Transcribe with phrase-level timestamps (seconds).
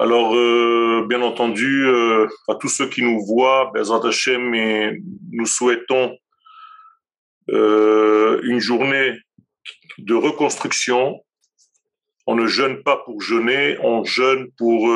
[0.00, 4.50] Alors, euh, bien entendu, euh, à tous ceux qui nous voient, Bezrat Hashem,
[5.30, 6.16] nous souhaitons
[7.50, 9.18] euh, une journée
[9.98, 11.22] de reconstruction.
[12.26, 14.88] On ne jeûne pas pour jeûner, on jeûne pour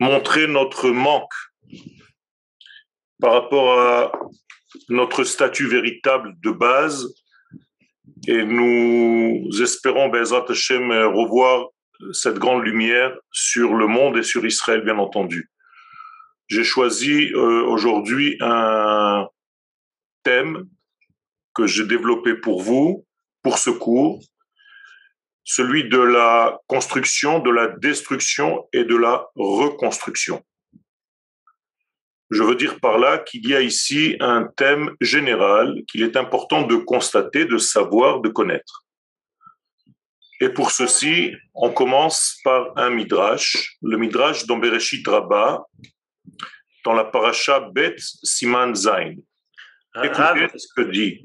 [0.00, 1.34] montrer notre manque
[3.20, 4.12] par rapport à
[4.88, 7.14] notre statut véritable de base.
[8.26, 11.68] Et nous espérons, Bezrat Hashem, revoir
[12.12, 15.50] cette grande lumière sur le monde et sur Israël, bien entendu.
[16.48, 19.26] J'ai choisi euh, aujourd'hui un
[20.22, 20.68] thème
[21.54, 23.06] que j'ai développé pour vous,
[23.42, 24.20] pour ce cours,
[25.44, 30.42] celui de la construction, de la destruction et de la reconstruction.
[32.30, 36.62] Je veux dire par là qu'il y a ici un thème général qu'il est important
[36.62, 38.83] de constater, de savoir, de connaître.
[40.40, 45.64] Et pour ceci, on commence par un midrash, le midrash d'Ambereshit Rabbah,
[46.84, 49.14] dans la paracha Bet Siman Zain.
[50.02, 51.22] Écoutez ce que dit.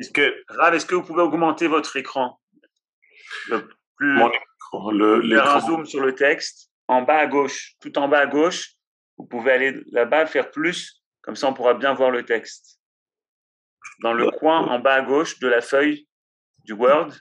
[0.47, 2.39] Rav, est-ce que vous pouvez augmenter votre écran?
[3.47, 7.73] Le plus, Mon écran, le, faire un zoom sur le texte, en bas à gauche,
[7.81, 8.73] tout en bas à gauche.
[9.17, 12.79] Vous pouvez aller là-bas, faire plus, comme ça on pourra bien voir le texte.
[14.01, 16.07] Dans le coin en bas à gauche de la feuille
[16.63, 17.11] du Word,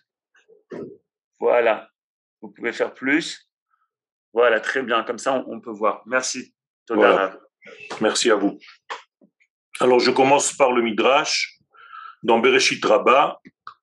[1.39, 1.91] voilà.
[2.41, 3.49] Vous pouvez faire plus.
[4.33, 5.03] Voilà, très bien.
[5.03, 6.03] Comme ça, on, peut voir.
[6.07, 6.55] Merci.
[8.01, 8.59] Merci à vous.
[9.81, 11.59] Alors, je commence par le Midrash
[12.23, 13.41] dans Bereshit Rabbah.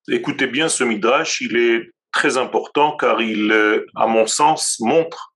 [0.10, 1.42] Écoutez bien ce Midrash.
[1.42, 5.36] Il est très important car il, euh, à mon sens, montre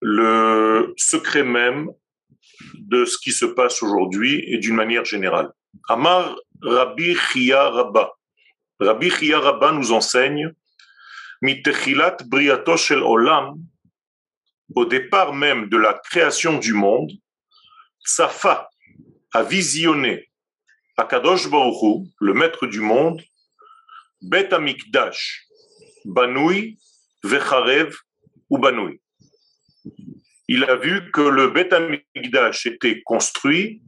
[0.00, 1.88] le secret même
[2.74, 5.50] de ce qui se passe aujourd'hui et d'une manière générale.
[5.88, 8.12] Amar Rabbi Chia Rabba.
[8.80, 10.52] Rabbi Chia Rabba nous enseigne
[11.42, 13.56] Mitechilat briato shel olam,
[14.74, 17.12] au départ même de la création du monde,
[18.04, 18.68] Safa
[19.32, 20.30] a visionné
[20.96, 23.22] Akadosh Baruch le maître du monde,
[24.22, 25.46] Bet Amikdash,
[26.04, 26.78] Banoui,
[27.22, 27.94] Vecharev
[28.48, 29.00] ou Banoui.
[30.48, 33.82] Il a vu que le Bet Amikdash était construit,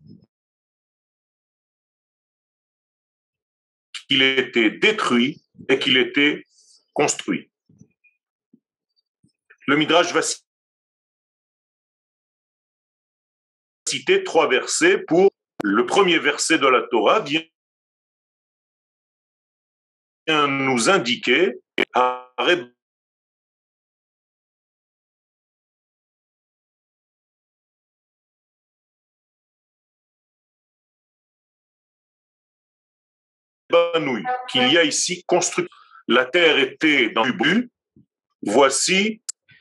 [4.08, 6.44] qu'il était détruit et qu'il était
[6.98, 7.48] construit.
[9.68, 10.20] Le Midrash va
[13.88, 15.30] citer trois versets pour
[15.62, 17.44] le premier verset de la Torah vient
[20.26, 21.54] nous indiquer
[34.50, 35.77] qu'il y a ici construction
[36.08, 37.70] la terre était dans le but,
[38.42, 39.20] voici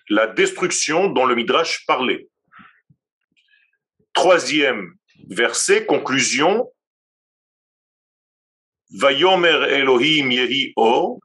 [0.10, 2.30] la destruction dont le Midrash parlait.
[4.14, 4.96] Troisième
[5.30, 6.72] verset, conclusion.
[8.90, 11.20] Vayomer Elohim Yehi Or.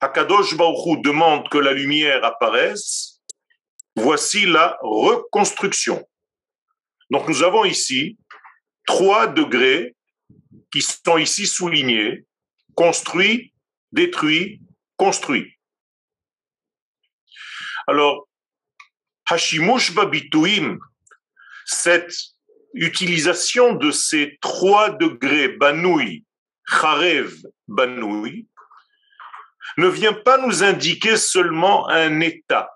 [0.00, 3.22] Akadosh Baruch demande que la lumière apparaisse.
[3.96, 6.06] Voici la reconstruction.
[7.10, 8.18] Donc nous avons ici
[8.86, 9.96] trois degrés
[10.70, 12.26] qui sont ici soulignés,
[12.74, 13.51] construits,
[13.92, 14.60] détruit,
[14.96, 15.54] construit.
[17.86, 18.28] Alors,
[19.30, 20.78] Hashimush Babituim,
[21.64, 22.14] cette
[22.74, 26.24] utilisation de ces trois degrés, Banoui,
[26.66, 27.34] Charev,
[27.68, 28.48] Banoui,
[29.78, 32.70] ne vient pas nous indiquer seulement un état,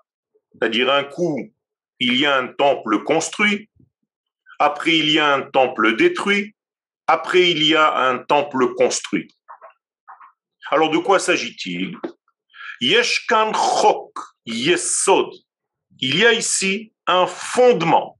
[0.51, 1.51] c'est-à-dire un coup,
[1.99, 3.69] il y a un temple construit,
[4.59, 6.55] après il y a un temple détruit,
[7.05, 9.36] après il y a un temple construit.
[10.71, 11.97] Alors de quoi s'agit-il?
[12.81, 15.29] Yeshkan chok yesod.
[15.99, 18.19] Il y a ici un fondement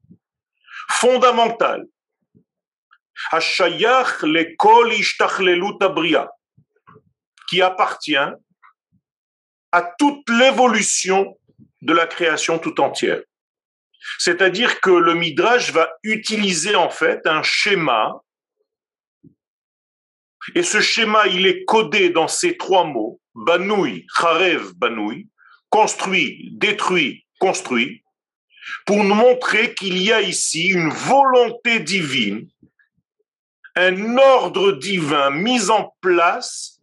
[0.89, 1.85] fondamental.
[3.31, 4.93] Hashayach lekol
[5.81, 6.29] abria
[7.49, 8.15] qui appartient
[9.71, 11.37] à toute l'évolution
[11.81, 13.21] de la création tout entière.
[14.19, 18.21] C'est-à-dire que le Midrash va utiliser en fait un schéma
[20.55, 25.27] et ce schéma, il est codé dans ces trois mots, Banoui, Kharev, Banoui,
[25.69, 28.03] construit, détruit, construit,
[28.85, 32.49] pour nous montrer qu'il y a ici une volonté divine,
[33.75, 36.79] un ordre divin mis en place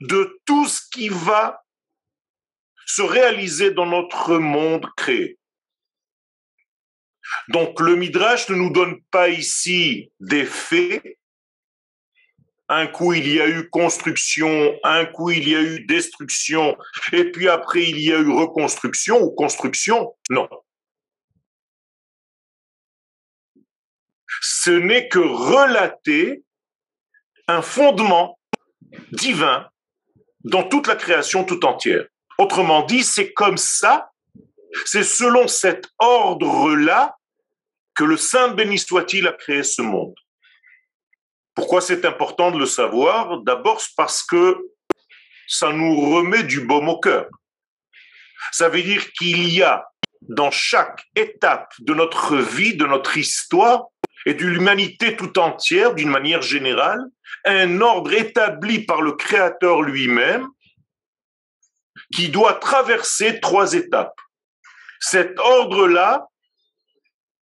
[0.00, 1.62] de tout ce qui va
[2.86, 5.38] se réaliser dans notre monde créé.
[7.48, 11.02] Donc le Midrash ne nous donne pas ici des faits,
[12.68, 16.76] un coup il y a eu construction, un coup il y a eu destruction,
[17.12, 20.14] et puis après il y a eu reconstruction ou construction.
[20.30, 20.48] Non.
[24.40, 26.42] Ce n'est que relater
[27.48, 28.38] un fondement
[29.12, 29.68] divin
[30.44, 32.06] dans toute la création tout entière.
[32.38, 34.10] Autrement dit, c'est comme ça,
[34.84, 37.16] c'est selon cet ordre-là
[37.94, 40.14] que le Saint béni soit-il a créé ce monde.
[41.56, 43.40] Pourquoi c'est important de le savoir?
[43.40, 44.58] D'abord parce que
[45.48, 47.26] ça nous remet du baume au cœur.
[48.52, 49.86] Ça veut dire qu'il y a
[50.28, 53.86] dans chaque étape de notre vie, de notre histoire
[54.26, 57.00] et de l'humanité tout entière, d'une manière générale,
[57.44, 60.48] un ordre établi par le Créateur lui-même
[62.14, 64.20] qui doit traverser trois étapes.
[65.00, 66.26] Cet ordre-là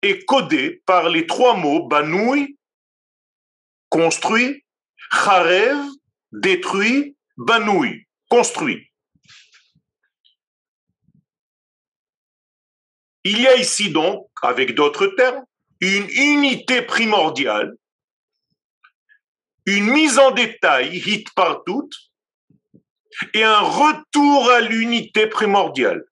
[0.03, 2.57] est codé par les trois mots Banoui,
[3.91, 4.65] construit,
[5.13, 5.77] Charev,
[6.33, 8.91] détruit, Banoui, construit.
[13.25, 15.45] Il y a ici donc, avec d'autres termes,
[15.81, 17.75] une unité primordiale,
[19.67, 21.63] une mise en détail, hit par
[23.35, 26.05] et un retour à l'unité primordiale.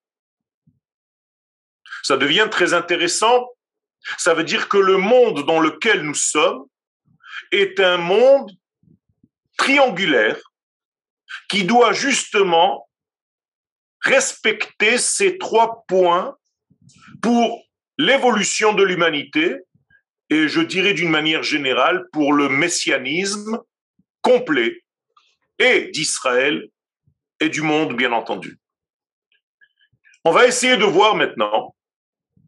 [2.03, 3.47] Ça devient très intéressant.
[4.17, 6.65] Ça veut dire que le monde dans lequel nous sommes
[7.51, 8.51] est un monde
[9.57, 10.39] triangulaire
[11.49, 12.89] qui doit justement
[14.01, 16.37] respecter ces trois points
[17.21, 17.61] pour
[17.97, 19.57] l'évolution de l'humanité
[20.29, 23.59] et je dirais d'une manière générale pour le messianisme
[24.21, 24.83] complet
[25.57, 26.69] et d'Israël
[27.39, 28.59] et du monde, bien entendu.
[30.25, 31.75] On va essayer de voir maintenant,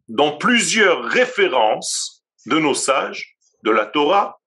[0.08, 4.41] dans plusieurs références de nos sages, de la Torah,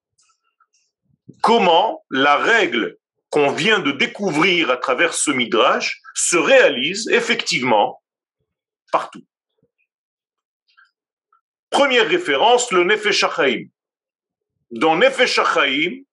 [1.41, 2.97] comment la règle
[3.29, 8.01] qu'on vient de découvrir à travers ce midrash se réalise effectivement
[8.91, 9.25] partout.
[11.69, 13.65] Première référence, le Nefesh HaChaim.
[14.71, 16.03] Dans Nefesh HaChaim,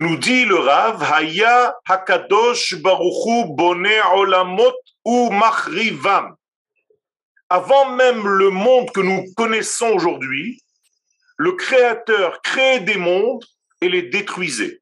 [0.00, 6.36] nous dit le Rav, Haya Hakadosh Baruchu Bone Olamot ou Machrivam.
[7.48, 10.60] Avant même le monde que nous connaissons aujourd'hui,
[11.36, 13.44] le Créateur créait des mondes
[13.80, 14.80] et les détruisait.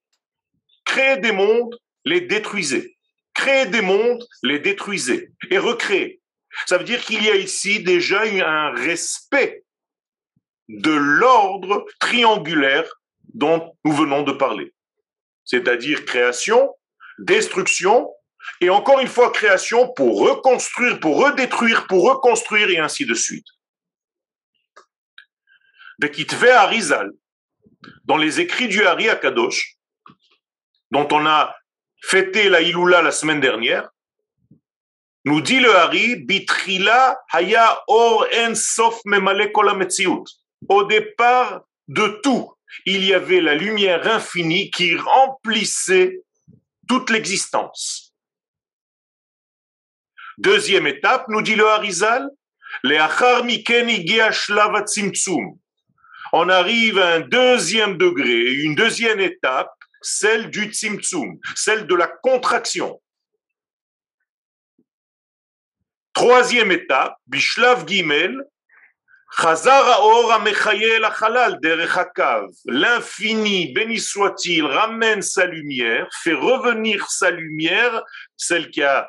[0.84, 2.96] Créait des mondes, les détruisait.
[3.34, 5.32] Créait des mondes, les détruisait.
[5.50, 6.20] Et recréait.
[6.66, 9.64] Ça veut dire qu'il y a ici déjà un respect
[10.68, 12.88] de l'ordre triangulaire
[13.34, 14.72] dont nous venons de parler.
[15.44, 16.74] C'est-à-dire création,
[17.18, 18.08] destruction,
[18.60, 23.46] et encore une fois création pour reconstruire, pour redétruire, pour reconstruire, et ainsi de suite.
[25.98, 27.10] Bekitve Arizal,
[28.04, 29.76] dans les écrits du Hari Akadosh,
[30.90, 31.54] dont on a
[32.02, 33.88] fêté la Iloula la semaine dernière,
[35.24, 39.00] nous dit le Hari, Bitrila haya or en sof
[40.68, 42.52] Au départ de tout,
[42.84, 46.20] il y avait la lumière infinie qui remplissait
[46.88, 48.14] toute l'existence.
[50.38, 52.28] Deuxième étape, nous dit le Harizal,
[56.36, 59.72] on arrive à un deuxième degré, une deuxième étape,
[60.02, 63.00] celle du tzimtzum, celle de la contraction.
[66.12, 68.44] Troisième étape, Bishlav Gimel,
[72.66, 78.02] L'infini, béni soit-il, ramène sa lumière, fait revenir sa lumière,
[78.36, 79.08] celle qui a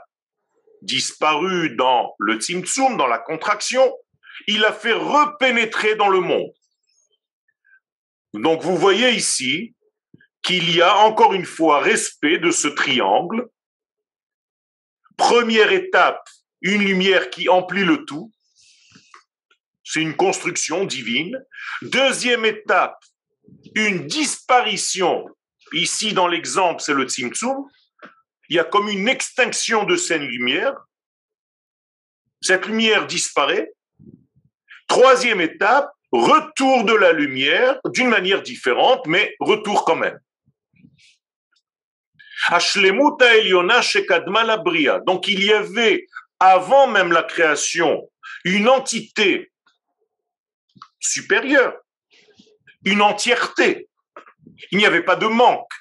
[0.84, 3.98] disparu dans le Tzimtzum, dans la contraction,
[4.46, 6.54] il a fait repénétrer dans le monde.
[8.42, 9.74] Donc vous voyez ici
[10.44, 13.48] qu'il y a encore une fois respect de ce triangle.
[15.18, 16.28] Première étape,
[16.62, 18.32] une lumière qui emplit le tout.
[19.84, 21.40] C'est une construction divine.
[21.82, 23.02] Deuxième étape,
[23.76, 25.26] une disparition.
[25.74, 27.66] Ici, dans l'exemple, c'est le Tzimtzum.
[28.50, 30.76] Il y a comme une extinction de cette lumière.
[32.42, 33.72] Cette lumière disparaît.
[34.88, 40.20] Troisième étape, retour de la lumière d'une manière différente, mais retour quand même.
[45.06, 46.08] Donc il y avait,
[46.40, 48.10] avant même la création,
[48.44, 49.52] une entité
[51.00, 51.76] supérieure,
[52.84, 53.90] une entièreté.
[54.72, 55.72] Il n'y avait pas de manque.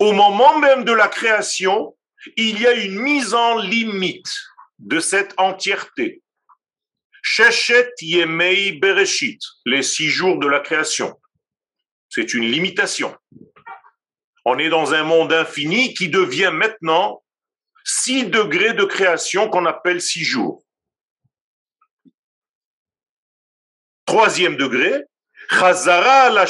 [0.00, 1.96] Au moment même de la création,
[2.36, 4.34] il y a une mise en limite
[4.78, 6.22] de cette entièreté.
[8.00, 11.18] Yemei Bereshit, les six jours de la création.
[12.08, 13.16] C'est une limitation.
[14.44, 17.22] On est dans un monde infini qui devient maintenant
[17.84, 20.62] six degrés de création qu'on appelle six jours.
[24.06, 25.04] Troisième degré,
[25.50, 26.46] Chazara la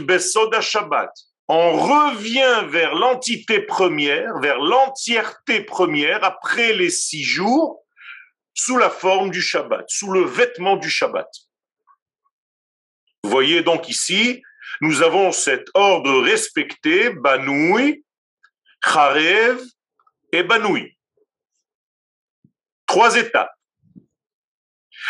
[0.00, 1.10] besoda Shabbat.
[1.48, 7.79] On revient vers l'entité première, vers l'entièreté première après les six jours,
[8.62, 11.26] sous la forme du Shabbat, sous le vêtement du Shabbat.
[13.24, 14.42] Vous voyez donc ici,
[14.82, 18.04] nous avons cet ordre respecté, Banoui,
[18.84, 19.62] Charev
[20.32, 20.94] et Banoui.
[22.86, 23.54] Trois étapes.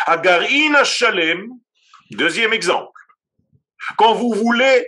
[0.05, 1.49] Agarin Shalem,
[2.11, 3.01] deuxième exemple.
[3.97, 4.87] Quand vous voulez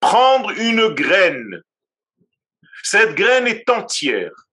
[0.00, 1.62] prendre une graine,
[2.82, 4.45] cette graine est entière.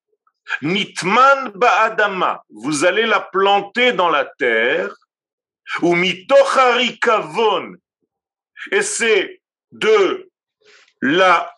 [0.61, 4.93] Nitman ba'adama, vous allez la planter dans la terre,
[5.81, 7.75] ou mitocharikavon,
[8.71, 9.41] et c'est
[9.71, 10.29] de
[11.01, 11.53] la,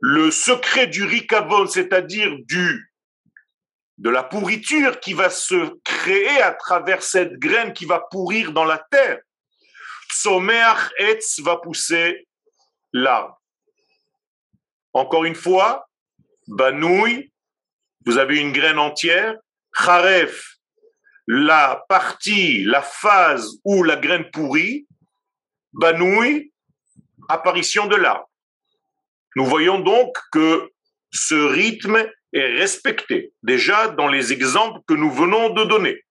[0.00, 2.92] le secret du rikavon, c'est-à-dire du
[3.98, 8.64] de la pourriture qui va se créer à travers cette graine qui va pourrir dans
[8.64, 9.20] la terre.
[10.10, 12.26] Tsomeach etz va pousser
[12.92, 13.40] l'arbre.
[14.92, 15.88] Encore une fois,
[16.48, 17.31] Banoui,
[18.06, 19.36] vous avez une graine entière.
[19.74, 20.56] Kharef,
[21.26, 24.86] la partie, la phase où la graine pourrit.
[25.72, 26.52] Banoui,
[27.28, 28.28] apparition de l'arbre.
[29.36, 30.70] Nous voyons donc que
[31.10, 36.04] ce rythme est respecté déjà dans les exemples que nous venons de donner.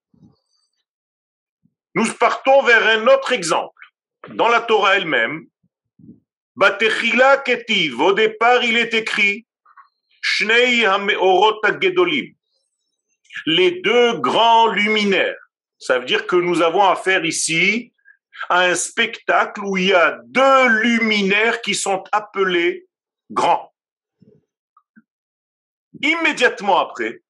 [1.94, 3.80] Nous partons vers un autre exemple.
[4.30, 5.46] Dans la Torah elle-même,
[6.56, 9.46] Batechila Ketiv, au départ il est écrit
[10.22, 10.86] Shnei
[13.46, 15.36] les deux grands luminaires.
[15.78, 17.92] Ça veut dire que nous avons affaire ici
[18.48, 22.86] à un spectacle où il y a deux luminaires qui sont appelés
[23.30, 23.74] grands.
[26.00, 27.22] Immédiatement après,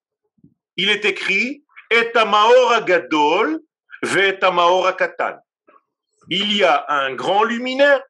[0.77, 3.61] il est écrit Etamaora Gadol
[4.03, 5.39] Katan.
[6.29, 8.03] Il y a un grand luminaire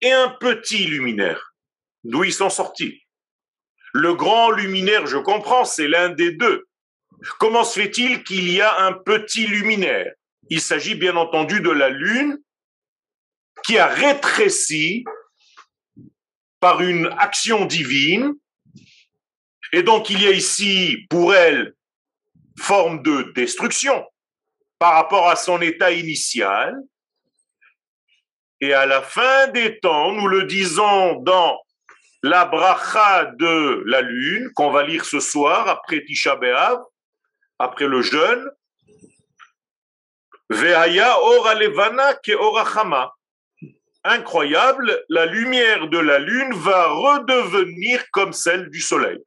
[0.00, 1.54] et un petit luminaire.
[2.04, 3.01] D'où ils sont sortis
[3.92, 6.66] Le grand luminaire, je comprends, c'est l'un des deux.
[7.38, 10.12] Comment se fait-il qu'il y a un petit luminaire?
[10.48, 12.38] Il s'agit bien entendu de la Lune
[13.64, 15.04] qui a rétréci
[16.58, 18.34] par une action divine.
[19.72, 21.74] Et donc il y a ici pour elle
[22.58, 24.04] forme de destruction
[24.78, 26.76] par rapport à son état initial.
[28.60, 31.60] Et à la fin des temps, nous le disons dans
[32.22, 36.78] la bracha de la lune, qu'on va lire ce soir après Tisha B'Av,
[37.58, 38.50] après le jeûne,
[40.50, 43.12] Veaya ora levana ke orachama.
[44.04, 49.18] Incroyable, la lumière de la lune va redevenir comme celle du soleil.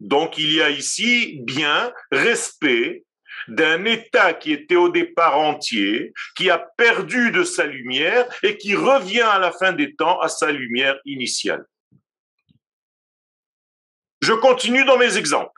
[0.00, 3.04] Donc il y a ici bien respect
[3.48, 8.74] d'un état qui était au départ entier, qui a perdu de sa lumière et qui
[8.74, 11.64] revient à la fin des temps à sa lumière initiale.
[14.22, 15.50] Je continue dans mes exemples.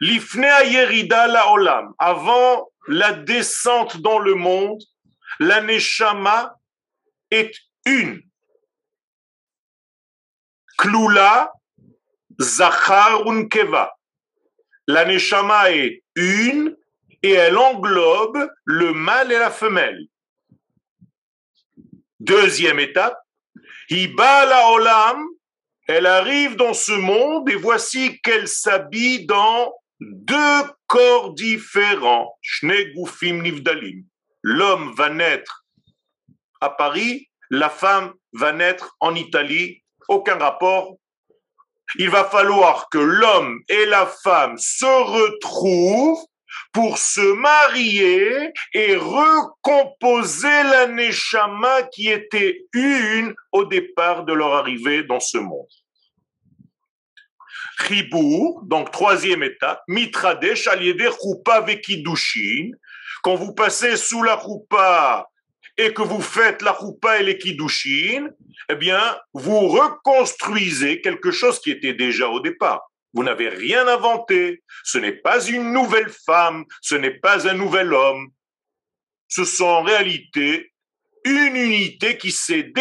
[0.00, 4.80] L'ifnea yerida la olam, avant la descente dans le monde,
[5.40, 6.56] la neshama
[7.30, 7.52] est
[7.84, 8.22] une.
[10.78, 11.52] Klula
[12.40, 13.92] zachar unkeva.
[14.86, 16.76] La neshama est une
[17.22, 20.06] et elle englobe le mâle et la femelle.
[22.20, 23.18] Deuxième étape,
[23.90, 25.26] Hibala Olam,
[25.88, 32.38] elle arrive dans ce monde et voici qu'elle s'habille dans deux corps différents.
[34.42, 35.64] L'homme va naître
[36.60, 39.82] à Paris, la femme va naître en Italie.
[40.08, 40.98] Aucun rapport,
[41.98, 46.22] il va falloir que l'homme et la femme se retrouvent
[46.72, 55.02] pour se marier et recomposer la neshama qui était une au départ de leur arrivée
[55.02, 55.66] dans ce monde.
[57.80, 62.72] Chibour, donc troisième étape, mitradesh aliede chupa vekidushin.
[63.22, 65.28] Quand vous passez sous la choupa
[65.76, 68.28] et que vous faites la choupa et les kiddushin,
[68.68, 69.00] eh bien,
[69.32, 72.90] vous reconstruisez quelque chose qui était déjà au départ.
[73.14, 74.62] Vous n'avez rien inventé.
[74.84, 78.30] Ce n'est pas une nouvelle femme, ce n'est pas un nouvel homme.
[79.28, 80.72] Ce sont en réalité
[81.24, 82.72] une unité qui s'est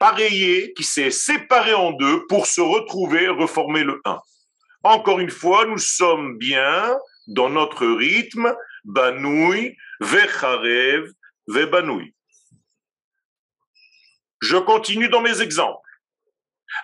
[0.00, 4.20] dépareillée, qui s'est séparée en deux pour se retrouver, reformer le un.
[4.82, 11.12] Encore une fois, nous sommes bien dans notre rythme, Banoui, Vecharev,
[11.48, 12.14] Vebanoui.
[14.40, 15.85] Je continue dans mes exemples.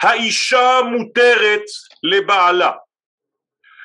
[0.01, 1.65] Haïcha muteret
[2.03, 2.83] le baala.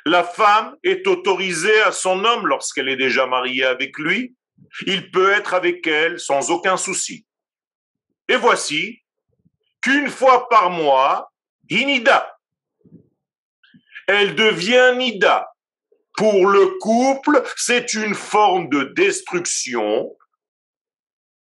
[0.06, 4.36] La femme est autorisée à son homme lorsqu'elle est déjà mariée avec lui.
[4.86, 7.25] Il peut être avec elle sans aucun souci.
[8.30, 9.04] Et voici
[9.82, 11.32] qu'une fois par mois,
[11.70, 12.38] Inida,
[14.08, 15.50] elle devient Nida.
[16.16, 20.18] Pour le couple, c'est une forme de destruction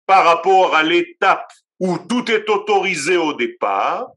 [0.06, 4.08] par rapport à l'étape où tout est autorisé au départ.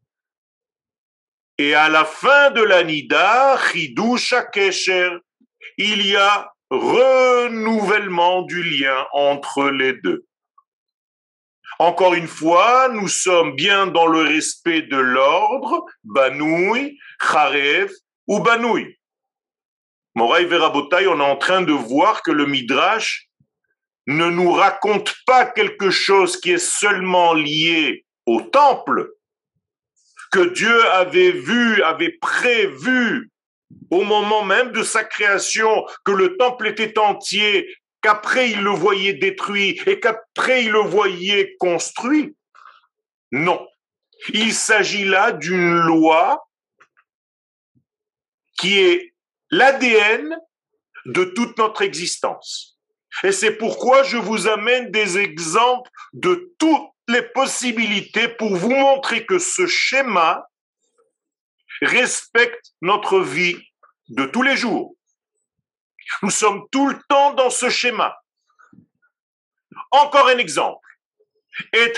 [1.59, 5.11] Et à la fin de la Nida, Chidusha Kesher,
[5.77, 10.25] il y a renouvellement du lien entre les deux.
[11.77, 17.91] Encore une fois, nous sommes bien dans le respect de l'ordre, Banoui, Kharev
[18.27, 18.97] ou Banoui.
[20.15, 23.27] Moraï Verabotai, on est en train de voir que le Midrash
[24.07, 29.11] ne nous raconte pas quelque chose qui est seulement lié au temple,
[30.31, 33.29] que Dieu avait vu, avait prévu
[33.91, 37.67] au moment même de sa création, que le temple était entier,
[38.01, 42.35] qu'après il le voyait détruit et qu'après il le voyait construit?
[43.31, 43.65] Non.
[44.33, 46.47] Il s'agit là d'une loi
[48.59, 49.13] qui est
[49.51, 50.37] l'ADN
[51.05, 52.77] de toute notre existence.
[53.23, 59.25] Et c'est pourquoi je vous amène des exemples de toutes les possibilités pour vous montrer
[59.25, 60.47] que ce schéma
[61.81, 63.57] respecte notre vie
[64.09, 64.95] de tous les jours.
[66.21, 68.15] Nous sommes tout le temps dans ce schéma.
[69.91, 70.87] Encore un exemple.
[71.73, 71.91] Et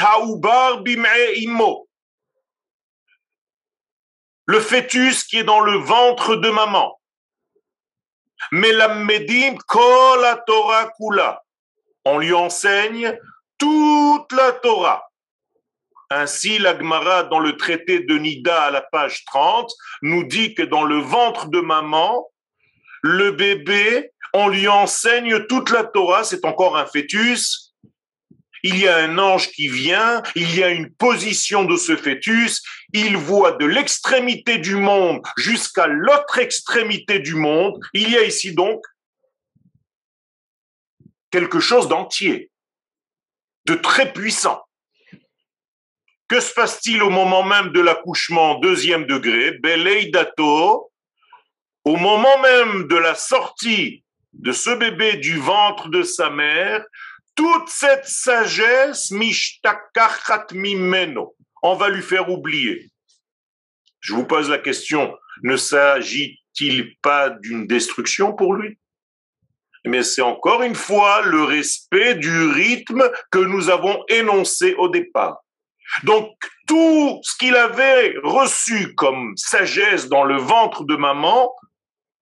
[4.45, 6.99] Le fœtus qui est dans le ventre de maman.
[8.51, 11.43] Melamedim kol la Torah kula.
[12.05, 13.17] On lui enseigne
[13.61, 15.03] toute la Torah.
[16.09, 20.63] Ainsi, la Gemara, dans le traité de Nida à la page 30, nous dit que
[20.63, 22.27] dans le ventre de maman,
[23.03, 27.75] le bébé, on lui enseigne toute la Torah, c'est encore un fœtus,
[28.63, 32.63] il y a un ange qui vient, il y a une position de ce fœtus,
[32.93, 37.79] il voit de l'extrémité du monde jusqu'à l'autre extrémité du monde.
[37.93, 38.83] Il y a ici donc
[41.29, 42.50] quelque chose d'entier,
[43.65, 44.61] de très puissant.
[46.27, 49.51] Que se passe-t-il au moment même de l'accouchement deuxième degré?
[49.59, 50.91] Beleidato,
[51.83, 56.85] au moment même de la sortie de ce bébé du ventre de sa mère,
[57.35, 62.89] toute cette sagesse, mimeno, on va lui faire oublier.
[63.99, 68.77] Je vous pose la question, ne s'agit-il pas d'une destruction pour lui?
[69.85, 75.39] Mais c'est encore une fois le respect du rythme que nous avons énoncé au départ.
[76.03, 76.31] Donc,
[76.67, 81.53] tout ce qu'il avait reçu comme sagesse dans le ventre de maman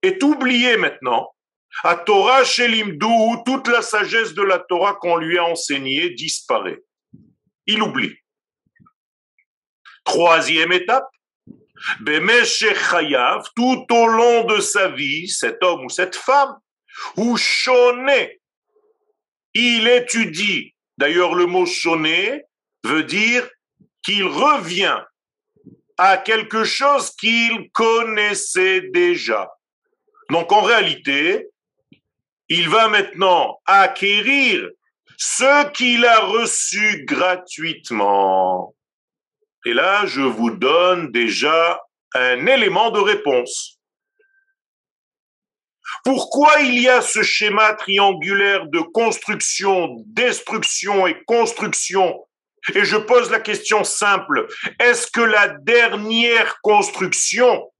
[0.01, 1.29] est oublié maintenant
[1.83, 6.79] à Torah Shelimdou, toute la sagesse de la Torah qu'on lui a enseignée disparaît.
[7.67, 8.15] Il oublie.
[10.03, 11.07] Troisième étape,
[12.43, 16.57] Chayav, tout au long de sa vie, cet homme ou cette femme,
[17.17, 18.39] ou shoné,
[19.53, 20.73] il étudie.
[20.97, 22.43] D'ailleurs, le mot shoné
[22.83, 23.49] veut dire
[24.03, 25.01] qu'il revient
[25.97, 29.49] à quelque chose qu'il connaissait déjà.
[30.29, 31.47] Donc en réalité,
[32.47, 34.69] il va maintenant acquérir
[35.17, 38.73] ce qu'il a reçu gratuitement.
[39.65, 41.81] Et là, je vous donne déjà
[42.15, 43.78] un élément de réponse.
[46.03, 52.25] Pourquoi il y a ce schéma triangulaire de construction, destruction et construction?
[52.75, 54.47] Et je pose la question simple,
[54.79, 57.71] est-ce que la dernière construction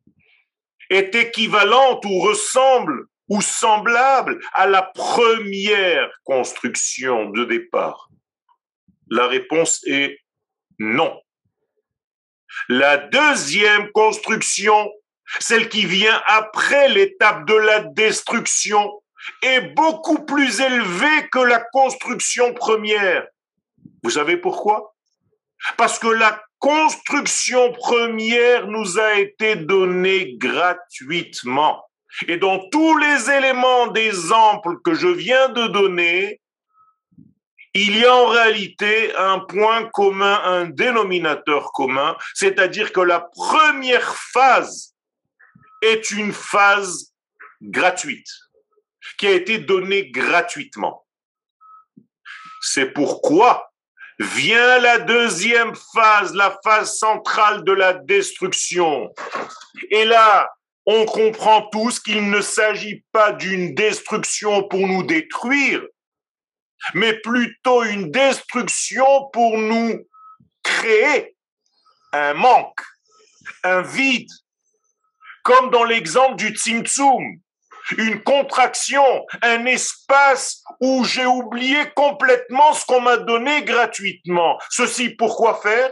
[0.89, 8.09] est équivalente ou ressemble ou semblable à la première construction de départ?
[9.09, 10.19] La réponse est
[10.79, 11.19] non.
[12.67, 14.91] La deuxième construction,
[15.39, 19.01] celle qui vient après l'étape de la destruction,
[19.41, 23.27] est beaucoup plus élevée que la construction première.
[24.03, 24.95] Vous savez pourquoi?
[25.77, 31.85] Parce que la construction première nous a été donnée gratuitement.
[32.27, 36.41] Et dans tous les éléments d'exemple que je viens de donner,
[37.73, 44.15] il y a en réalité un point commun, un dénominateur commun, c'est-à-dire que la première
[44.15, 44.95] phase
[45.81, 47.13] est une phase
[47.61, 48.29] gratuite,
[49.17, 51.05] qui a été donnée gratuitement.
[52.61, 53.71] C'est pourquoi
[54.19, 59.13] vient la deuxième phase, la phase centrale de la destruction.
[59.91, 60.49] Et là,
[60.85, 65.83] on comprend tous qu'il ne s'agit pas d'une destruction pour nous détruire,
[66.93, 70.05] mais plutôt une destruction pour nous
[70.63, 71.35] créer
[72.11, 72.81] un manque,
[73.63, 74.29] un vide,
[75.49, 77.41] comme dans l'exemple du Tzimtzum
[77.97, 84.59] une contraction, un espace où j'ai oublié complètement ce qu'on m'a donné gratuitement.
[84.69, 85.89] Ceci pourquoi faire?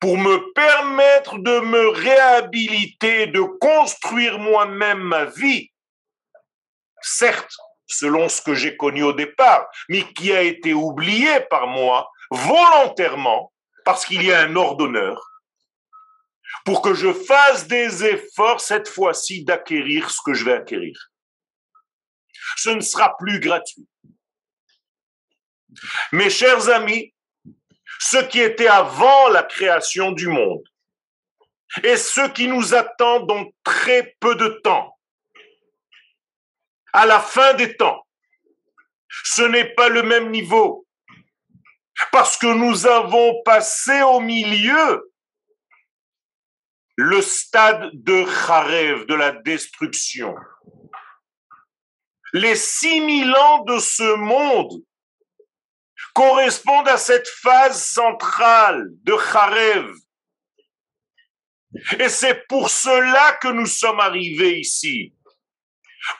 [0.00, 5.70] Pour me permettre de me réhabiliter, de construire moi-même ma vie.
[7.02, 7.54] Certes,
[7.86, 13.52] selon ce que j'ai connu au départ, mais qui a été oublié par moi volontairement
[13.84, 15.33] parce qu'il y a un ordonneur
[16.64, 21.10] pour que je fasse des efforts cette fois-ci d'acquérir ce que je vais acquérir.
[22.56, 23.86] Ce ne sera plus gratuit.
[26.12, 27.14] Mes chers amis,
[27.98, 30.62] ce qui était avant la création du monde
[31.82, 34.96] et ce qui nous attend dans très peu de temps,
[36.92, 38.06] à la fin des temps,
[39.24, 40.86] ce n'est pas le même niveau
[42.12, 45.13] parce que nous avons passé au milieu
[46.96, 50.34] le stade de Kharev, de la destruction.
[52.32, 54.82] Les 6000 ans de ce monde
[56.14, 59.92] correspondent à cette phase centrale de Kharev.
[61.98, 65.12] Et c'est pour cela que nous sommes arrivés ici,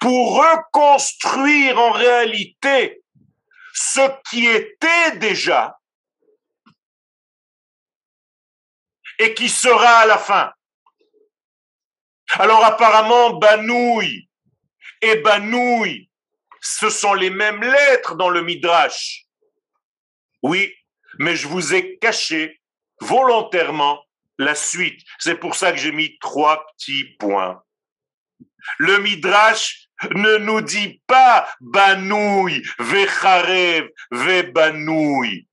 [0.00, 3.02] pour reconstruire en réalité
[3.72, 5.78] ce qui était déjà
[9.20, 10.52] et qui sera à la fin.
[12.38, 14.28] Alors apparemment, Banouille
[15.00, 16.10] et Banouille,
[16.60, 19.26] ce sont les mêmes lettres dans le Midrash.
[20.42, 20.72] Oui,
[21.18, 22.60] mais je vous ai caché
[23.00, 24.02] volontairement
[24.38, 25.00] la suite.
[25.18, 27.62] C'est pour ça que j'ai mis trois petits points.
[28.78, 35.46] Le Midrash ne nous dit pas Banouille, Vecharev, Vebanouille.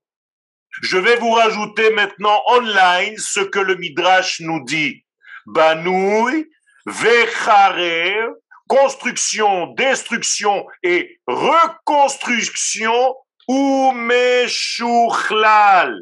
[0.82, 5.04] Je vais vous rajouter maintenant online ce que le Midrash nous dit.
[5.46, 6.48] Banouille,
[6.86, 8.30] Vechare,
[8.68, 13.16] construction, destruction et reconstruction,
[13.48, 15.98] ou Meshouchlal.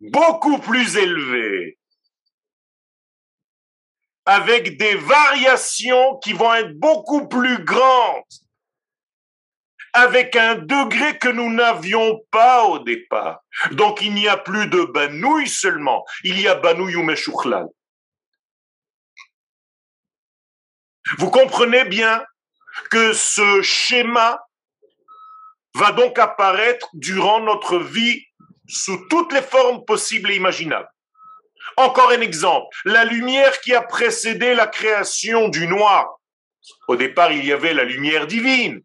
[0.00, 1.78] Beaucoup plus élevé.
[4.24, 8.24] Avec des variations qui vont être beaucoup plus grandes
[9.92, 13.42] avec un degré que nous n'avions pas au départ.
[13.72, 17.66] Donc il n'y a plus de banouille seulement, il y a banouille ou meshouchlal.
[21.18, 22.24] Vous comprenez bien
[22.90, 24.40] que ce schéma
[25.74, 28.24] va donc apparaître durant notre vie
[28.68, 30.88] sous toutes les formes possibles et imaginables.
[31.76, 36.20] Encore un exemple, la lumière qui a précédé la création du noir.
[36.88, 38.80] Au départ, il y avait la lumière divine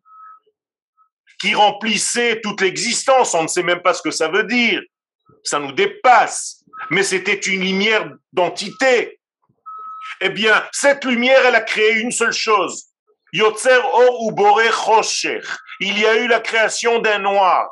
[1.39, 3.33] qui remplissait toute l'existence.
[3.33, 4.81] On ne sait même pas ce que ça veut dire.
[5.43, 6.63] Ça nous dépasse.
[6.89, 9.19] Mais c'était une lumière d'entité.
[10.21, 12.85] Eh bien, cette lumière, elle a créé une seule chose.
[13.33, 14.61] Yotzer or
[15.79, 17.69] Il y a eu la création d'un noir.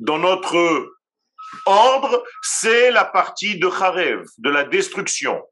[0.00, 0.92] Dans notre
[1.66, 5.42] ordre, c'est la partie de Kharev, de la destruction.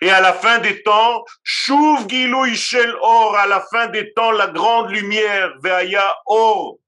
[0.00, 4.32] Et à la fin des temps, Shuv Gilou Shel Or, à la fin des temps,
[4.32, 6.78] la grande lumière, Veaya Or,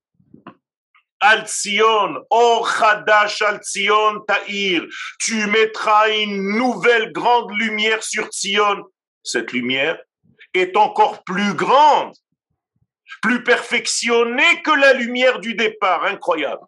[1.21, 4.87] Al Tzion, Or Chadash Al Tzion Ta'ir.
[5.21, 8.85] Tu mettras une nouvelle grande lumière sur Tzion.
[9.23, 9.99] Cette lumière
[10.53, 12.13] est encore plus grande,
[13.23, 16.05] plus perfectionnée que la lumière du départ.
[16.05, 16.67] Incroyable.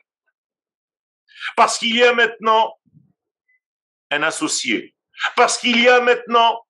[1.57, 2.75] Parce qu'il y a maintenant
[4.11, 4.97] un associé
[5.35, 6.65] parce qu'il y a maintenant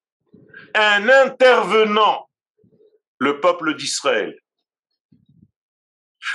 [0.74, 2.28] un intervenant,
[3.18, 4.38] le peuple d'Israël.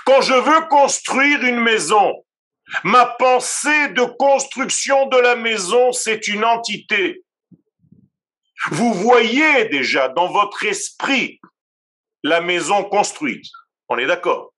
[0.05, 2.25] Quand je veux construire une maison,
[2.83, 7.23] ma pensée de construction de la maison, c'est une entité.
[8.71, 11.41] Vous voyez déjà dans votre esprit
[12.23, 13.47] la maison construite.
[13.89, 14.53] On est d'accord.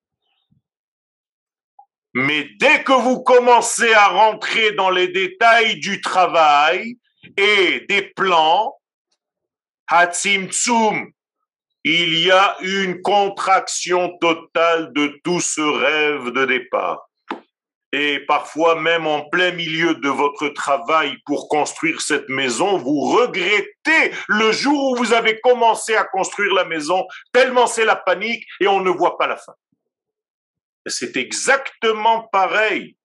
[2.13, 6.97] Mais dès que vous commencez à rentrer dans les détails du travail,
[7.37, 8.75] et des plans,
[9.87, 11.11] Hatzimtzum,
[11.83, 17.09] il y a une contraction totale de tout ce rêve de départ.
[17.91, 24.11] Et parfois même en plein milieu de votre travail pour construire cette maison, vous regrettez
[24.27, 28.67] le jour où vous avez commencé à construire la maison, tellement c'est la panique et
[28.67, 29.53] on ne voit pas la fin.
[30.87, 32.97] C'est exactement pareil.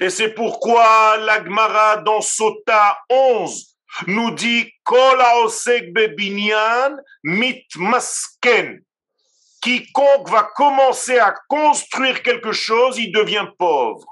[0.00, 3.71] Et c'est pourquoi l'Agmara dans Sota 11
[4.06, 4.72] nous dit
[7.22, 8.82] mit masken.
[9.60, 14.04] Quiconque va commencer à construire quelque chose, il devient pauvre.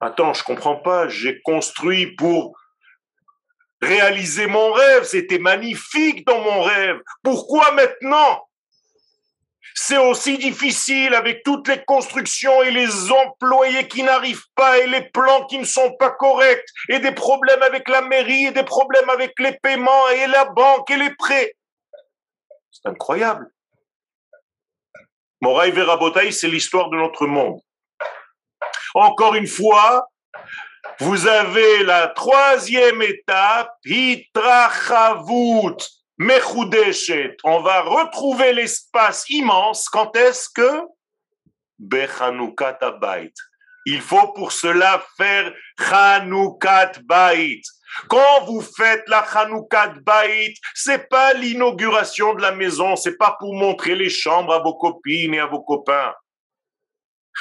[0.00, 2.58] Attends, je comprends pas, j'ai construit pour
[3.80, 7.00] réaliser mon rêve, c'était magnifique dans mon rêve.
[7.22, 8.45] Pourquoi maintenant?
[9.78, 15.02] C'est aussi difficile avec toutes les constructions et les employés qui n'arrivent pas et les
[15.10, 19.10] plans qui ne sont pas corrects et des problèmes avec la mairie et des problèmes
[19.10, 21.52] avec les paiements et la banque et les prêts.
[22.70, 23.50] C'est incroyable.
[25.42, 27.60] Moraï Verabotaï, c'est l'histoire de notre monde.
[28.94, 30.08] Encore une fois,
[31.00, 35.76] vous avez la troisième étape, Hitrachavut,
[36.18, 39.88] Mechoudeshet, on va retrouver l'espace immense.
[39.88, 40.80] Quand est-ce que?
[41.78, 43.32] Bechanukat Bait.
[43.84, 47.60] Il faut pour cela faire Chanukat Bait.
[48.08, 53.54] Quand vous faites la Chanukat Bait, c'est pas l'inauguration de la maison, c'est pas pour
[53.54, 56.14] montrer les chambres à vos copines et à vos copains.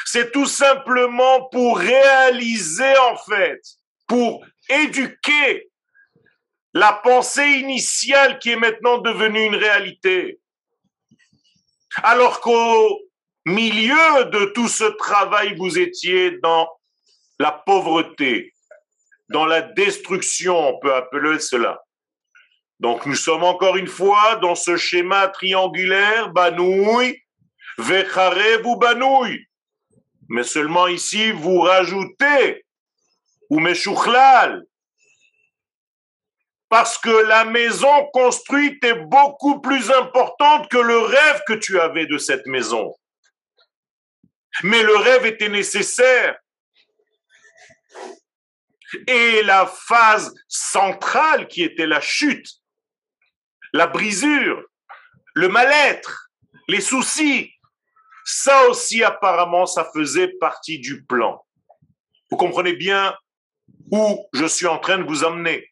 [0.06, 3.62] C'est tout simplement pour réaliser en fait,
[4.08, 5.70] pour éduquer
[6.76, 10.42] la pensée initiale qui est maintenant devenue une réalité.
[12.04, 13.00] Alors qu'au
[13.46, 16.70] milieu de tout ce travail, vous étiez dans
[17.40, 18.54] la pauvreté,
[19.30, 21.82] dans la destruction, on peut appeler cela.
[22.82, 27.18] Donc nous sommes encore une fois dans ce schéma triangulaire, banouille,
[27.78, 29.46] vecharev ou banouille.
[30.28, 32.66] Mais seulement ici, vous rajoutez,
[33.50, 34.66] ou meshouchlal,
[36.70, 42.06] parce que la maison construite est beaucoup plus importante que le rêve que tu avais
[42.06, 42.96] de cette maison.
[44.64, 46.38] Mais le rêve était nécessaire.
[49.08, 52.48] Et la phase centrale qui était la chute,
[53.74, 54.64] la brisure,
[55.34, 56.30] le mal-être,
[56.68, 57.52] les soucis,
[58.24, 61.46] ça aussi apparemment, ça faisait partie du plan.
[62.32, 63.16] Vous comprenez bien
[63.92, 65.72] où je suis en train de vous emmener.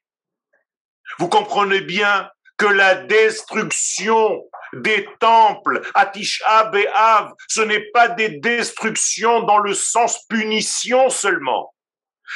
[1.20, 8.30] Vous comprenez bien que la destruction des temples à Tisha B'Av, ce n'est pas des
[8.30, 11.74] destructions dans le sens punition seulement.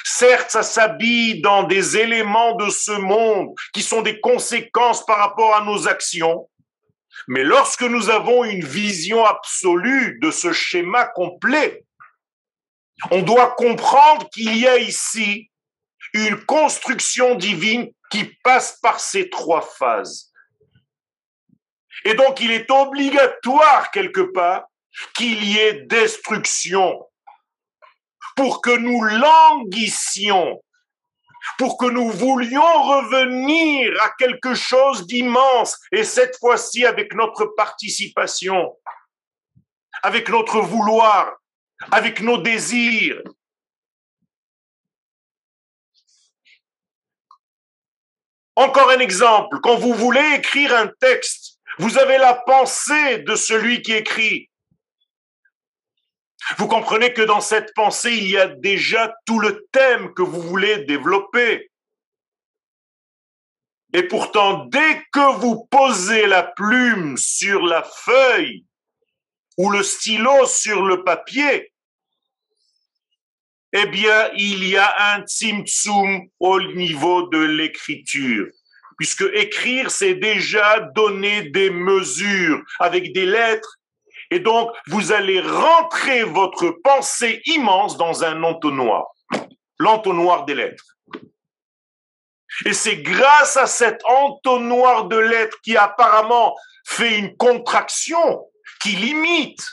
[0.03, 5.55] Certes, ça s'habille dans des éléments de ce monde qui sont des conséquences par rapport
[5.55, 6.47] à nos actions,
[7.27, 11.83] mais lorsque nous avons une vision absolue de ce schéma complet,
[13.11, 15.49] on doit comprendre qu'il y a ici
[16.13, 20.31] une construction divine qui passe par ces trois phases.
[22.05, 24.65] Et donc, il est obligatoire quelque part
[25.15, 27.07] qu'il y ait destruction
[28.35, 30.63] pour que nous languissions,
[31.57, 38.77] pour que nous voulions revenir à quelque chose d'immense, et cette fois-ci avec notre participation,
[40.03, 41.35] avec notre vouloir,
[41.91, 43.21] avec nos désirs,
[48.57, 53.83] Encore un exemple, quand vous voulez écrire un texte, vous avez la pensée de celui
[53.83, 54.49] qui écrit.
[56.57, 60.41] Vous comprenez que dans cette pensée, il y a déjà tout le thème que vous
[60.41, 61.69] voulez développer.
[63.93, 68.65] Et pourtant, dès que vous posez la plume sur la feuille
[69.57, 71.71] ou le stylo sur le papier,
[73.73, 78.47] eh bien, il y a un tzimtzum au niveau de l'écriture.
[78.97, 83.77] Puisque écrire, c'est déjà donner des mesures avec des lettres.
[84.31, 89.05] Et donc, vous allez rentrer votre pensée immense dans un entonnoir.
[89.77, 90.97] L'entonnoir des lettres.
[92.65, 98.45] Et c'est grâce à cet entonnoir de lettres qui apparemment fait une contraction,
[98.81, 99.63] qui limite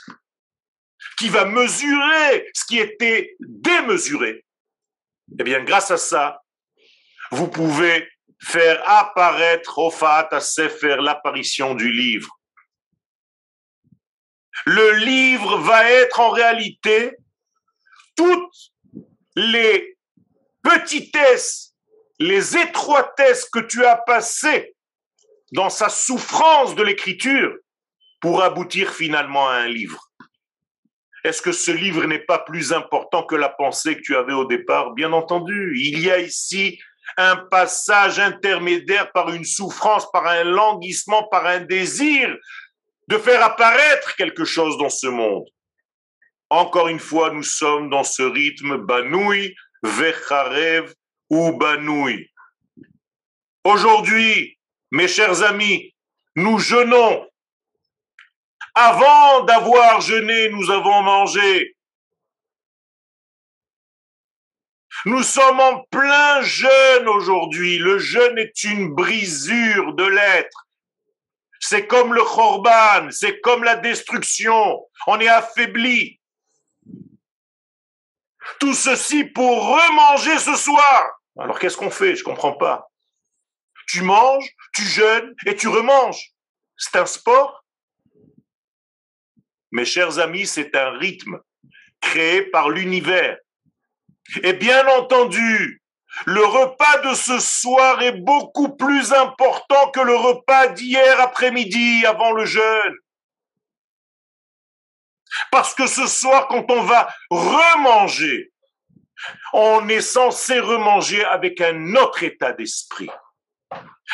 [1.17, 4.45] qui va mesurer ce qui était démesuré,
[5.39, 6.41] eh bien, grâce à ça,
[7.31, 8.07] vous pouvez
[8.41, 12.29] faire apparaître au Fat Sefer l'apparition du livre.
[14.65, 17.11] Le livre va être en réalité
[18.15, 18.71] toutes
[19.35, 19.97] les
[20.63, 21.73] petitesses,
[22.19, 24.75] les étroitesses que tu as passées
[25.51, 27.55] dans sa souffrance de l'écriture
[28.21, 30.04] pour aboutir finalement à un livre.
[31.25, 34.45] Est-ce que ce livre n'est pas plus important que la pensée que tu avais au
[34.45, 34.93] départ?
[34.93, 36.79] Bien entendu, il y a ici
[37.17, 42.37] un passage intermédiaire par une souffrance, par un languissement, par un désir
[43.07, 45.45] de faire apparaître quelque chose dans ce monde.
[46.51, 50.93] encore une fois, nous sommes dans ce rythme Banoui, Vecharev
[51.31, 52.29] ou Banoui.
[53.63, 54.59] Aujourd'hui,
[54.91, 55.95] mes chers amis,
[56.35, 57.27] nous jeûnons.
[58.75, 61.77] Avant d'avoir jeûné, nous avons mangé.
[65.05, 67.77] Nous sommes en plein jeûne aujourd'hui.
[67.77, 70.67] Le jeûne est une brisure de l'être.
[71.59, 74.85] C'est comme le chorban, c'est comme la destruction.
[75.07, 76.19] On est affaibli.
[78.59, 81.19] Tout ceci pour remanger ce soir.
[81.39, 82.15] Alors qu'est-ce qu'on fait?
[82.15, 82.91] Je comprends pas.
[83.87, 86.31] Tu manges, tu jeûnes et tu remanges.
[86.77, 87.64] C'est un sport?
[89.75, 91.37] Mes chers amis, c'est un rythme
[91.99, 93.37] créé par l'univers.
[94.41, 95.83] Et bien entendu,
[96.25, 102.31] le repas de ce soir est beaucoup plus important que le repas d'hier après-midi avant
[102.31, 102.95] le jeûne.
[105.51, 108.53] Parce que ce soir, quand on va remanger,
[109.51, 113.09] on est censé remanger avec un autre état d'esprit.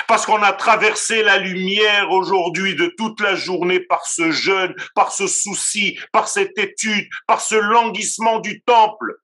[0.08, 5.12] Parce qu'on a traversé la lumière aujourd'hui de toute la journée par ce jeûne, par
[5.12, 9.18] ce souci, par cette étude, par ce languissement du temple.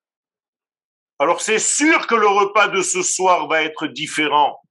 [1.19, 4.61] Alors c'est sûr que le repas de ce soir va être différent.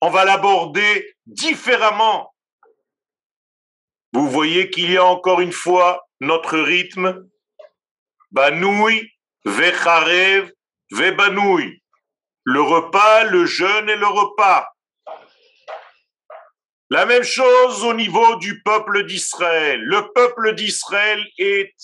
[0.00, 2.34] On va l'aborder différemment.
[4.12, 7.26] Vous voyez qu'il y a encore une fois notre rythme.
[8.30, 9.10] Banoui,
[9.44, 10.52] Vecharev,
[10.90, 11.82] Vebanoui.
[12.46, 14.68] Le repas, le jeûne et le repas.
[16.90, 19.80] La même chose au niveau du peuple d'Israël.
[19.82, 21.74] Le peuple d'Israël est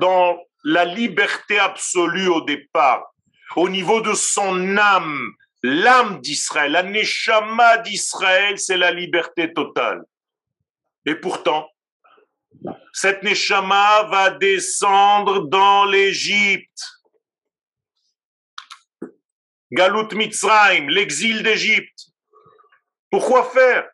[0.00, 3.14] dans la liberté absolue au départ,
[3.54, 5.34] au niveau de son âme.
[5.62, 10.02] L'âme d'Israël, la neshama d'Israël, c'est la liberté totale.
[11.06, 11.70] Et pourtant,
[12.92, 16.97] cette neshama va descendre dans l'Égypte.
[19.70, 22.06] Galut Mitzrayim, l'exil d'Égypte.
[23.10, 23.88] Pourquoi faire?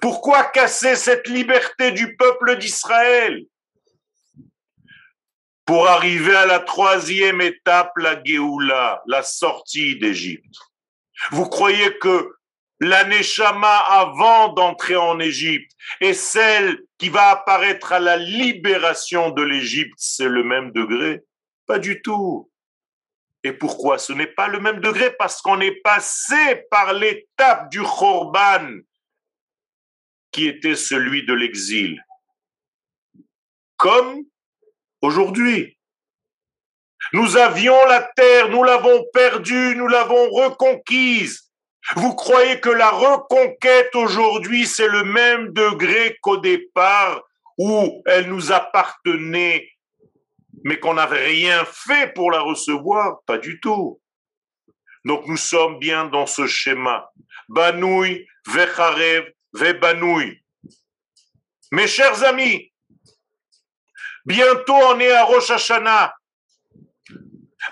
[0.00, 3.44] Pourquoi casser cette liberté du peuple d'Israël?
[5.64, 10.54] Pour arriver à la troisième étape, la Géoula, la sortie d'Égypte.
[11.30, 12.32] Vous croyez que
[12.80, 19.96] l'aneshama avant d'entrer en Égypte et celle qui va apparaître à la libération de l'Égypte,
[19.96, 21.22] c'est le même degré?
[21.66, 22.50] Pas du tout.
[23.44, 25.12] Et pourquoi ce n'est pas le même degré?
[25.12, 28.78] Parce qu'on est passé par l'étape du Khorban,
[30.32, 32.04] qui était celui de l'exil.
[33.76, 34.24] Comme
[35.00, 35.78] aujourd'hui.
[37.12, 41.50] Nous avions la terre, nous l'avons perdue, nous l'avons reconquise.
[41.94, 47.22] Vous croyez que la reconquête aujourd'hui, c'est le même degré qu'au départ
[47.56, 49.70] où elle nous appartenait,
[50.64, 54.00] mais qu'on n'avait rien fait pour la recevoir Pas du tout.
[55.04, 57.10] Donc nous sommes bien dans ce schéma.
[57.48, 60.42] Banoui, Vecharev, Vebanoui.
[61.72, 62.72] Mes chers amis,
[64.24, 66.14] bientôt on est à Rosh Hashanah.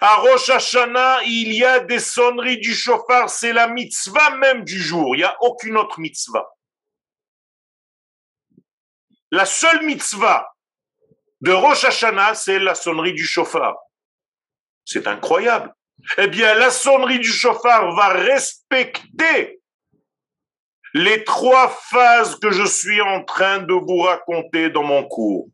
[0.00, 4.80] À Rosh Hashanah, il y a des sonneries du chauffard, c'est la mitzvah même du
[4.80, 6.46] jour, il n'y a aucune autre mitzvah.
[9.30, 10.55] La seule mitzvah
[11.40, 13.76] de Rosh Hashanah, c'est la sonnerie du chauffard.
[14.84, 15.72] C'est incroyable.
[16.18, 19.60] Eh bien, la sonnerie du chauffard va respecter
[20.94, 25.48] les trois phases que je suis en train de vous raconter dans mon cours.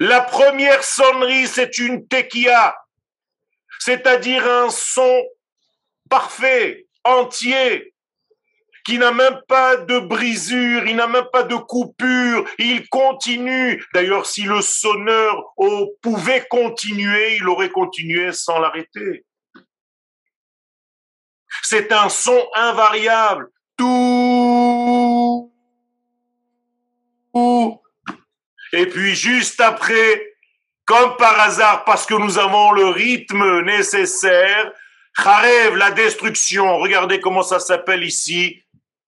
[0.00, 2.76] La première sonnerie, c'est une tequia,
[3.78, 5.22] c'est-à-dire un son
[6.10, 7.93] parfait, entier,
[8.84, 13.82] qui n'a même pas de brisure, il n'a même pas de coupure, il continue.
[13.94, 15.54] D'ailleurs, si le sonneur
[16.02, 19.24] pouvait continuer, il aurait continué sans l'arrêter.
[21.62, 25.50] C'est un son invariable tout.
[28.72, 30.34] Et puis juste après,
[30.84, 34.72] comme par hasard, parce que nous avons le rythme nécessaire,
[35.16, 36.78] Kharev, la destruction.
[36.78, 38.63] Regardez comment ça s'appelle ici.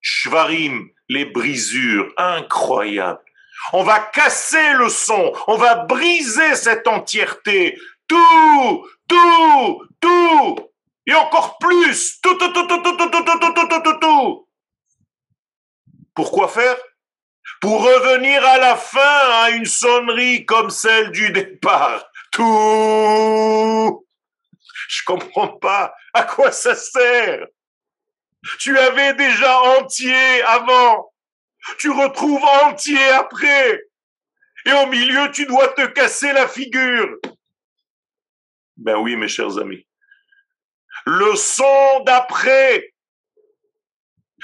[0.09, 2.13] Shvarim, les brisures.
[2.17, 3.19] Incroyable.
[3.73, 5.33] On va casser le son.
[5.49, 7.77] On va briser cette entièreté.
[8.07, 10.71] Tout, tout, tout.
[11.09, 12.21] Et encore plus.
[12.21, 14.49] Tout, tout, tout, tout, tout, tout, tout, tout, tout, tout, tout, tout.
[16.15, 16.77] Pourquoi faire?
[17.61, 22.05] Pour revenir à la fin à une sonnerie comme celle du départ.
[22.31, 24.07] Tout.
[24.89, 25.97] Je comprends pas.
[26.15, 27.47] À quoi ça sert
[28.59, 31.13] Tu avais déjà entier avant.
[31.79, 33.83] Tu retrouves entier après.
[34.67, 37.17] Et au milieu, tu dois te casser la figure.
[38.77, 39.87] Ben oui, mes chers amis.
[41.07, 42.93] Le son d'après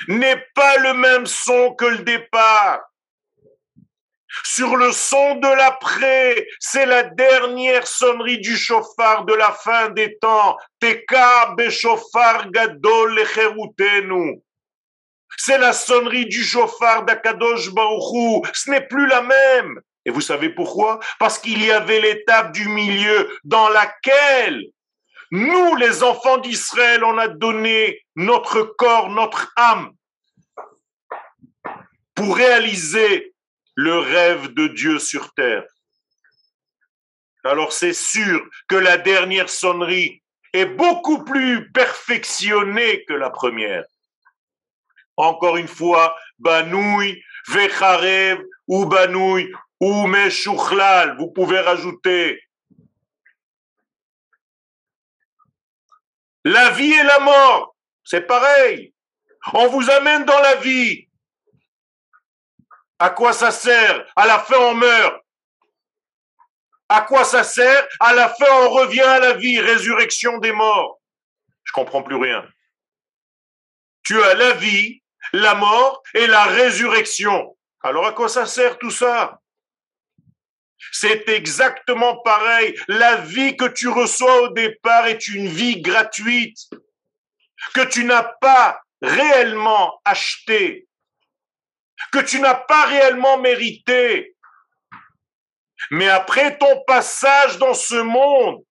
[0.08, 2.80] n'est pas le même son que le départ.
[4.44, 10.18] Sur le son de l'après, c'est la dernière sonnerie du chauffard de la fin des
[10.18, 10.56] temps.
[12.50, 14.40] Gadol lecherutenu.
[15.36, 18.42] C'est la sonnerie du chauffard d'Akadosh Baruchou.
[18.52, 19.80] Ce n'est plus la même.
[20.04, 20.98] Et vous savez pourquoi?
[21.18, 24.64] Parce qu'il y avait l'étape du milieu dans laquelle
[25.30, 29.92] nous, les enfants d'Israël, on a donné notre corps, notre âme
[32.14, 33.32] pour réaliser
[33.74, 35.64] le rêve de Dieu sur terre.
[37.44, 43.84] Alors c'est sûr que la dernière sonnerie est beaucoup plus perfectionnée que la première.
[45.16, 49.50] Encore une fois, Banoui, Vecharev ou Banoui
[49.80, 52.40] ou Meshouchlal, vous pouvez rajouter
[56.44, 58.92] la vie et la mort, c'est pareil.
[59.52, 61.08] On vous amène dans la vie.
[63.02, 64.06] À quoi ça sert?
[64.14, 65.24] À la fin, on meurt.
[66.88, 67.88] À quoi ça sert?
[67.98, 71.00] À la fin, on revient à la vie, résurrection des morts.
[71.64, 72.46] Je comprends plus rien.
[74.04, 77.58] Tu as la vie, la mort et la résurrection.
[77.82, 79.40] Alors à quoi ça sert tout ça?
[80.92, 82.80] C'est exactement pareil.
[82.86, 86.70] La vie que tu reçois au départ est une vie gratuite
[87.74, 90.86] que tu n'as pas réellement achetée
[92.10, 94.34] que tu n'as pas réellement mérité.
[95.90, 98.62] Mais après ton passage dans ce monde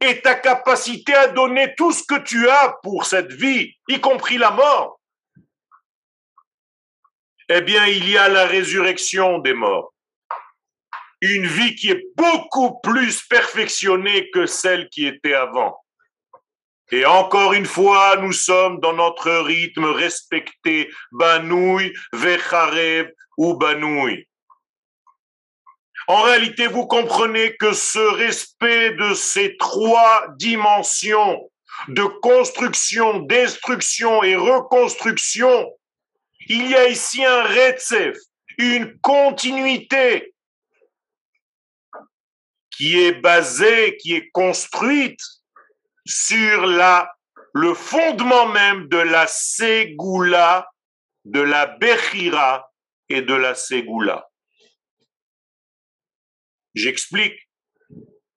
[0.00, 4.38] et ta capacité à donner tout ce que tu as pour cette vie, y compris
[4.38, 5.00] la mort,
[7.48, 9.92] eh bien, il y a la résurrection des morts.
[11.20, 15.78] Une vie qui est beaucoup plus perfectionnée que celle qui était avant.
[16.92, 24.28] Et encore une fois, nous sommes dans notre rythme respecté, Banoui, Vecharev ou Banoui.
[26.08, 31.50] En réalité, vous comprenez que ce respect de ces trois dimensions
[31.88, 35.72] de construction, destruction et reconstruction,
[36.48, 38.16] il y a ici un retsef,
[38.58, 40.32] une continuité
[42.70, 45.20] qui est basée, qui est construite
[46.06, 47.12] sur la,
[47.52, 50.70] le fondement même de la Ségoula,
[51.24, 52.70] de la Bechira
[53.08, 54.28] et de la Ségoula.
[56.74, 57.38] J'explique.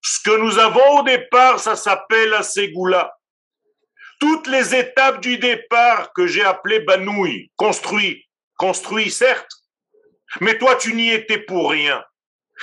[0.01, 3.13] Ce que nous avons au départ, ça s'appelle la Ségoula.
[4.20, 9.51] Toutes les étapes du départ que j'ai appelées Banoui, construit, construit certes,
[10.41, 12.03] mais toi tu n'y étais pour rien.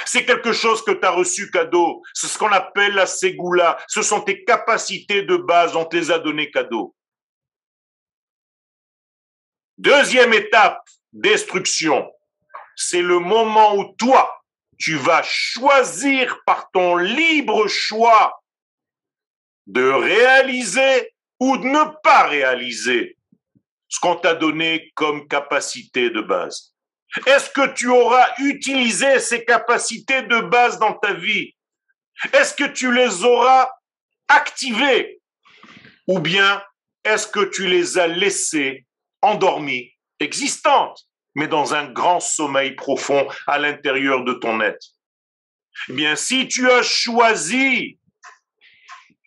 [0.04, 2.02] C'est quelque chose que tu as reçu cadeau.
[2.12, 3.78] C'est ce qu'on appelle la ségoula.
[3.88, 6.94] Ce sont tes capacités de base, on te les a données cadeau.
[9.78, 10.82] Deuxième étape,
[11.12, 12.10] destruction.
[12.76, 14.42] C'est le moment où toi,
[14.78, 18.42] tu vas choisir par ton libre choix
[19.66, 23.16] de réaliser ou de ne pas réaliser
[23.88, 26.75] ce qu'on t'a donné comme capacité de base.
[27.26, 31.54] Est-ce que tu auras utilisé ces capacités de base dans ta vie?
[32.32, 33.68] Est-ce que tu les auras
[34.28, 35.20] activées?
[36.06, 36.62] Ou bien
[37.04, 38.86] est-ce que tu les as laissées
[39.22, 44.86] endormies, existantes, mais dans un grand sommeil profond à l'intérieur de ton être?
[45.88, 47.98] Eh bien, si tu as choisi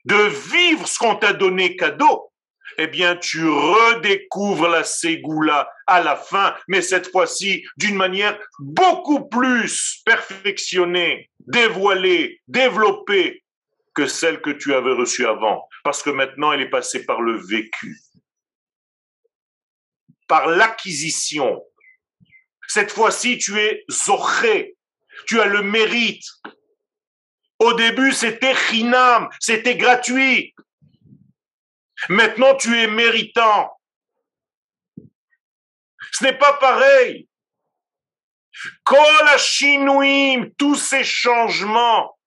[0.06, 2.29] de vivre ce qu'on t'a donné cadeau,
[2.78, 9.28] eh bien, tu redécouvres la Ségoula à la fin, mais cette fois-ci d'une manière beaucoup
[9.28, 13.44] plus perfectionnée, dévoilée, développée
[13.94, 17.38] que celle que tu avais reçue avant, parce que maintenant elle est passée par le
[17.38, 17.98] vécu,
[20.28, 21.64] par l'acquisition.
[22.68, 24.78] Cette fois-ci, tu es zoché,
[25.28, 26.24] tu as le mérite.
[27.58, 30.54] Au début, c'était chinam, c'était gratuit.
[32.08, 33.78] Maintenant, tu es méritant.
[36.12, 37.28] Ce n'est pas pareil.
[38.84, 39.00] Kol
[40.58, 42.18] tous ces changements,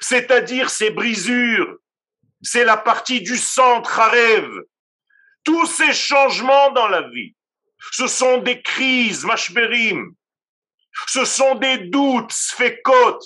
[0.00, 1.78] c'est-à-dire ces brisures,
[2.42, 4.62] c'est la partie du centre à rêve.
[5.44, 7.34] Tous ces changements dans la vie,
[7.92, 10.14] ce sont des crises, mashberim.
[11.06, 13.20] Ce sont des doutes, sfekot.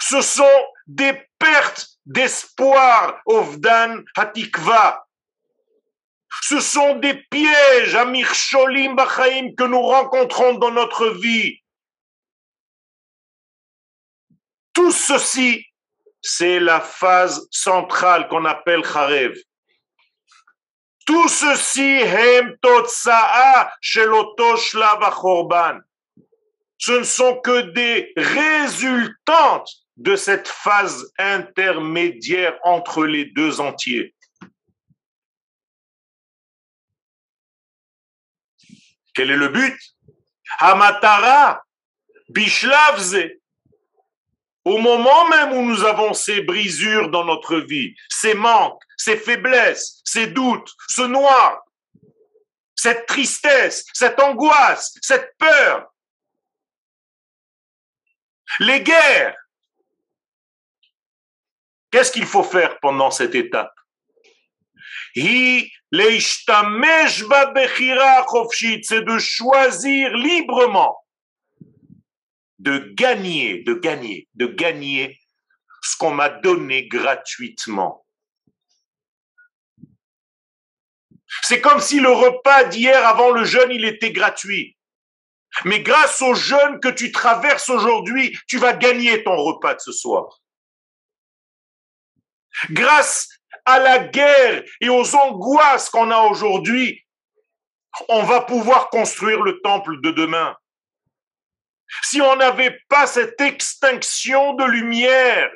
[0.00, 5.04] Ce sont des pertes d'espoir, Ovdan Hatikva.
[6.42, 11.60] Ce sont des pièges, Amir Sholim Bachaim, que nous rencontrons dans notre vie.
[14.72, 15.66] Tout ceci,
[16.22, 19.36] c'est la phase centrale qu'on appelle Kharev.
[21.04, 24.00] Tout ceci, Hem Totsa'a Ce
[26.92, 34.14] ne sont que des résultantes de cette phase intermédiaire entre les deux entiers.
[39.12, 39.76] Quel est le but?
[40.60, 41.64] Hamatara,
[42.28, 43.26] Bishlavze.
[44.64, 50.00] Au moment même où nous avons ces brisures dans notre vie, ces manques, ces faiblesses,
[50.04, 51.64] ces doutes, ce noir,
[52.76, 55.92] cette tristesse, cette angoisse, cette peur,
[58.60, 59.36] les guerres,
[61.90, 63.72] qu'est-ce qu'il faut faire pendant cette étape?
[65.14, 65.70] C'est
[69.04, 70.98] de choisir librement,
[72.58, 75.18] de gagner, de gagner, de gagner
[75.82, 78.04] ce qu'on m'a donné gratuitement.
[81.42, 84.76] C'est comme si le repas d'hier avant le jeûne, il était gratuit.
[85.64, 89.92] Mais grâce au jeûne que tu traverses aujourd'hui, tu vas gagner ton repas de ce
[89.92, 90.40] soir.
[92.70, 93.28] Grâce
[93.64, 97.04] à la guerre et aux angoisses qu'on a aujourd'hui,
[98.08, 100.56] on va pouvoir construire le temple de demain.
[102.02, 105.50] Si on n'avait pas cette extinction de lumière,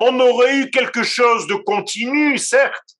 [0.00, 2.96] on aurait eu quelque chose de continu, certes,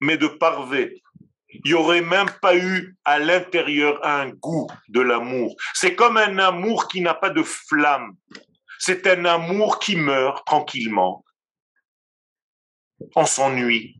[0.00, 1.02] mais de parvé.
[1.48, 5.54] Il n'y aurait même pas eu à l'intérieur un goût de l'amour.
[5.74, 8.16] C'est comme un amour qui n'a pas de flamme.
[8.78, 11.24] C'est un amour qui meurt tranquillement
[13.14, 13.98] on s'ennuie.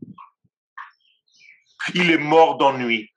[1.94, 3.12] Il est mort d'ennui.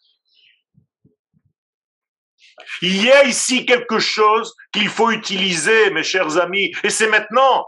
[2.82, 7.68] Il y a ici quelque chose qu'il faut utiliser, mes chers amis, et c'est maintenant,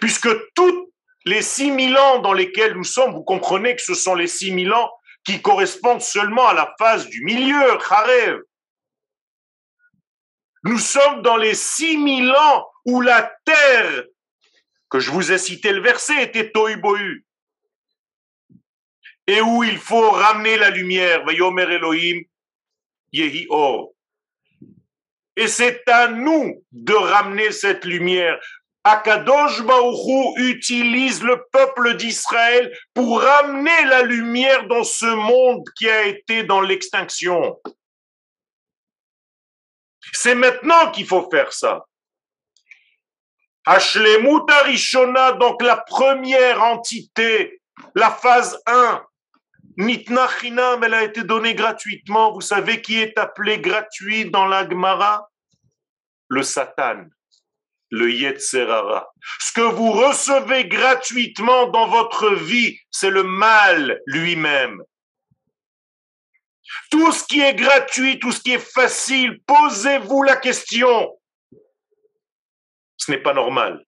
[0.00, 0.92] puisque tous
[1.24, 4.90] les 6000 ans dans lesquels nous sommes, vous comprenez que ce sont les 6000 ans
[5.24, 8.40] qui correspondent seulement à la phase du milieu, Kharev.
[10.62, 14.04] Nous sommes dans les 6000 ans où la terre,
[14.88, 17.26] que je vous ai cité le verset, était Toibohu
[19.26, 21.24] et où il faut ramener la lumière.
[21.28, 22.22] Elohim,
[23.12, 23.92] Yehi Or.
[25.36, 28.38] Et c'est à nous de ramener cette lumière.
[28.84, 36.06] Akadosh Baruchou utilise le peuple d'Israël pour ramener la lumière dans ce monde qui a
[36.06, 37.60] été dans l'extinction.
[40.12, 41.84] C'est maintenant qu'il faut faire ça.
[43.66, 47.60] Ashlemut Arishona, donc la première entité,
[47.96, 49.04] la phase 1,
[49.78, 52.32] Nitna Chinam, elle a été donnée gratuitement.
[52.32, 55.28] Vous savez qui est appelé gratuit dans la Gemara?
[56.28, 57.06] Le Satan,
[57.90, 59.12] le Yetzerara.
[59.40, 64.80] Ce que vous recevez gratuitement dans votre vie, c'est le mal lui-même.
[66.90, 71.16] Tout ce qui est gratuit, tout ce qui est facile, posez-vous la question.
[72.96, 73.84] Ce n'est pas normal.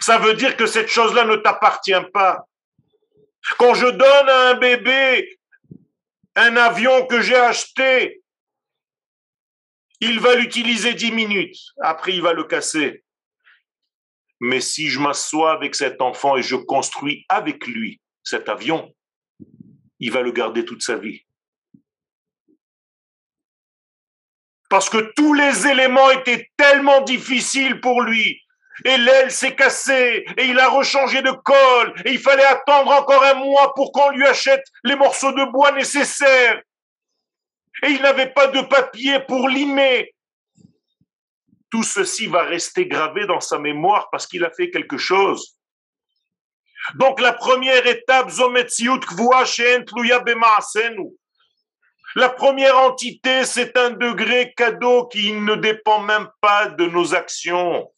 [0.00, 2.46] Ça veut dire que cette chose-là ne t'appartient pas.
[3.58, 5.38] Quand je donne à un bébé
[6.36, 8.22] un avion que j'ai acheté,
[10.00, 13.04] il va l'utiliser dix minutes, après il va le casser.
[14.40, 18.94] Mais si je m'assois avec cet enfant et je construis avec lui cet avion,
[19.98, 21.26] il va le garder toute sa vie.
[24.70, 28.40] Parce que tous les éléments étaient tellement difficiles pour lui
[28.84, 33.22] et l'aile s'est cassée, et il a rechangé de colle, et il fallait attendre encore
[33.24, 36.62] un mois pour qu'on lui achète les morceaux de bois nécessaires.
[37.82, 40.14] Et il n'avait pas de papier pour limer.
[41.70, 45.56] Tout ceci va rester gravé dans sa mémoire parce qu'il a fait quelque chose.
[46.94, 48.30] Donc la première étape,
[52.16, 57.92] la première entité, c'est un degré cadeau qui ne dépend même pas de nos actions.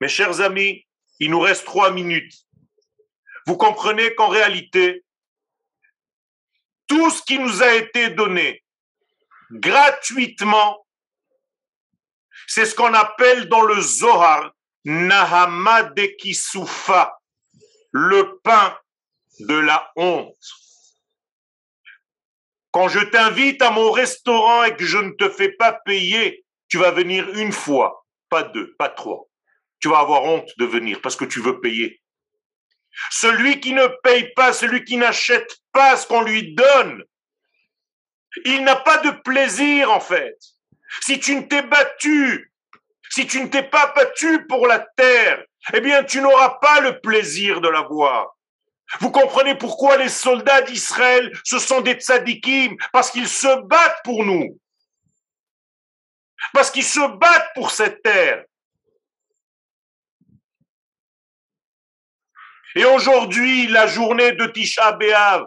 [0.00, 0.86] Mes chers amis,
[1.20, 2.34] il nous reste trois minutes.
[3.46, 5.04] Vous comprenez qu'en réalité,
[6.88, 8.64] tout ce qui nous a été donné
[9.52, 10.84] gratuitement,
[12.46, 14.52] c'est ce qu'on appelle dans le Zohar
[14.84, 16.08] Nahama de
[17.92, 18.76] le pain
[19.40, 20.34] de la honte.
[22.72, 26.78] Quand je t'invite à mon restaurant et que je ne te fais pas payer, tu
[26.78, 29.28] vas venir une fois, pas deux, pas trois
[29.82, 32.00] tu vas avoir honte de venir parce que tu veux payer.
[33.10, 37.02] Celui qui ne paye pas, celui qui n'achète pas ce qu'on lui donne,
[38.44, 40.38] il n'a pas de plaisir en fait.
[41.00, 42.52] Si tu ne t'es battu,
[43.10, 45.44] si tu ne t'es pas battu pour la terre,
[45.74, 48.36] eh bien tu n'auras pas le plaisir de la voir.
[49.00, 52.76] Vous comprenez pourquoi les soldats d'Israël, ce sont des tzadikim?
[52.92, 54.60] Parce qu'ils se battent pour nous.
[56.52, 58.44] Parce qu'ils se battent pour cette terre.
[62.74, 65.46] Et aujourd'hui, la journée de Tisha B'Av,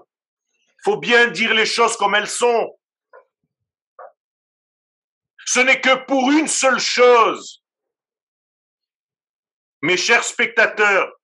[0.83, 2.77] faut bien dire les choses comme elles sont.
[5.45, 7.63] Ce n'est que pour une seule chose.
[9.81, 11.14] Mes chers spectateurs,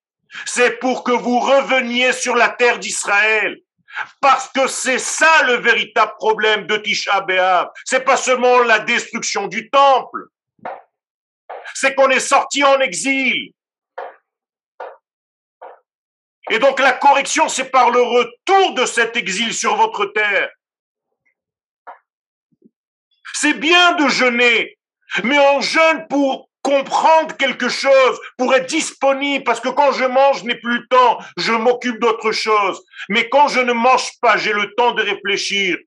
[0.45, 3.57] c'est pour que vous reveniez sur la terre d'Israël.
[4.21, 7.69] Parce que c'est ça le véritable problème de Tisha B'Av.
[7.86, 10.27] C'est pas seulement la destruction du temple.
[11.73, 13.51] C'est qu'on est sorti en exil.
[16.49, 20.49] Et donc la correction, c'est par le retour de cet exil sur votre terre.
[23.34, 24.77] C'est bien de jeûner,
[25.23, 30.39] mais on jeûne pour comprendre quelque chose, pour être disponible, parce que quand je mange,
[30.39, 32.84] je n'ai plus le temps, je m'occupe d'autre chose.
[33.09, 35.78] Mais quand je ne mange pas, j'ai le temps de réfléchir.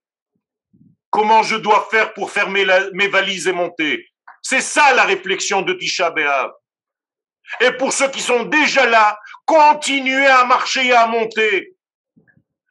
[1.11, 4.09] Comment je dois faire pour fermer mes valises et monter?
[4.43, 6.51] C'est ça la réflexion de Tisha B'Av.
[7.61, 11.73] Et pour ceux qui sont déjà là, continuez à marcher et à monter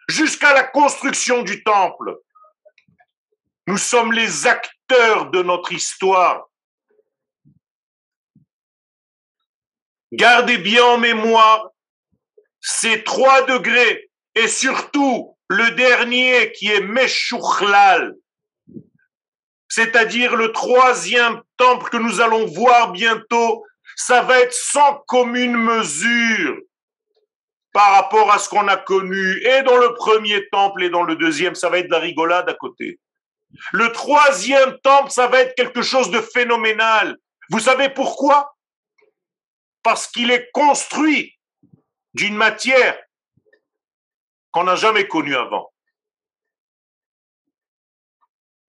[0.09, 2.17] jusqu'à la construction du temple.
[3.67, 6.49] Nous sommes les acteurs de notre histoire.
[10.13, 11.69] Gardez bien en mémoire
[12.61, 18.13] ces trois degrés et surtout le dernier qui est Meshuchlal,
[19.67, 26.59] c'est-à-dire le troisième temple que nous allons voir bientôt, ça va être sans commune mesure
[27.71, 31.15] par rapport à ce qu'on a connu et dans le premier temple et dans le
[31.15, 32.99] deuxième, ça va être de la rigolade à côté.
[33.71, 37.17] Le troisième temple, ça va être quelque chose de phénoménal.
[37.49, 38.52] Vous savez pourquoi?
[39.83, 41.37] Parce qu'il est construit
[42.13, 42.97] d'une matière
[44.51, 45.73] qu'on n'a jamais connue avant.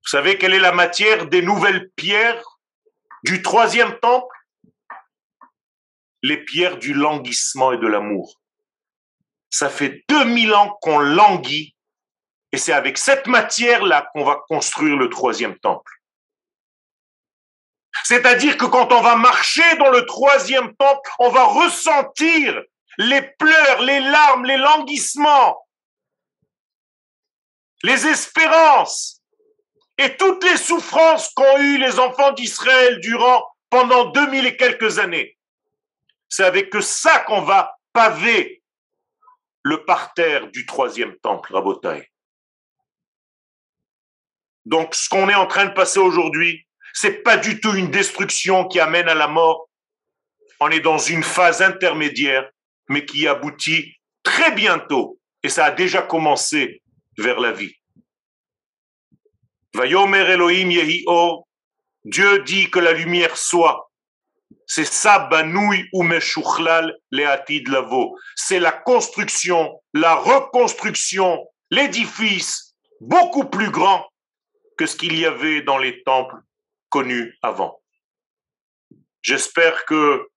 [0.05, 2.45] Vous savez quelle est la matière des nouvelles pierres
[3.25, 4.37] du troisième temple?
[6.23, 8.41] Les pierres du languissement et de l'amour.
[9.51, 11.75] Ça fait 2000 ans qu'on languit
[12.53, 15.93] et c'est avec cette matière-là qu'on va construire le troisième temple.
[18.05, 22.63] C'est-à-dire que quand on va marcher dans le troisième temple, on va ressentir
[22.99, 25.67] les pleurs, les larmes, les languissements,
[27.83, 29.23] les espérances
[29.97, 35.39] et toutes les souffrances qu'ont eues les enfants d'Israël durant pendant 2000 et quelques années.
[36.29, 38.63] C'est avec ça qu'on va paver
[39.63, 42.11] le parterre du troisième temple, Rabotai.
[44.67, 48.67] Donc, ce qu'on est en train de passer aujourd'hui, c'est pas du tout une destruction
[48.67, 49.69] qui amène à la mort.
[50.61, 52.49] On est dans une phase intermédiaire,
[52.89, 56.83] mais qui aboutit très bientôt, et ça a déjà commencé
[57.19, 57.75] vers la vie.
[59.75, 60.71] Vayomer Elohim
[62.05, 63.91] Dieu dit que la lumière soit.
[64.67, 65.29] C'est ça,
[65.93, 68.17] ou Meshuchlal Leatid Lavo.
[68.37, 74.07] C'est la construction, la reconstruction, l'édifice beaucoup plus grand
[74.79, 76.37] que ce qu'il y avait dans les temples
[77.43, 77.81] avant.
[79.23, 80.29] J'espère que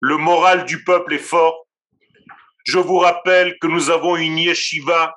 [0.00, 1.66] le moral du peuple est fort.
[2.64, 5.14] Je vous rappelle que nous avons une yeshiva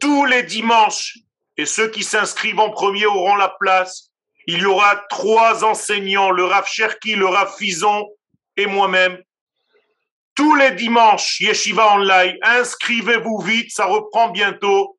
[0.00, 1.18] tous les dimanches
[1.56, 4.10] et ceux qui s'inscrivent en premier auront la place.
[4.46, 8.06] Il y aura trois enseignants, le Rav Cherki, le Rav Fison
[8.56, 9.22] et moi-même.
[10.34, 14.93] Tous les dimanches, Yeshiva Online, inscrivez-vous vite, ça reprend bientôt.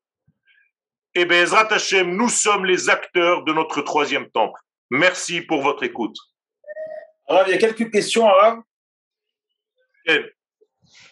[1.18, 4.60] Et bien, Ezrat Hashem, nous sommes les acteurs de notre troisième temple.
[4.90, 6.14] Merci pour votre écoute.
[7.26, 8.60] Alors, il y a quelques questions, Arabe?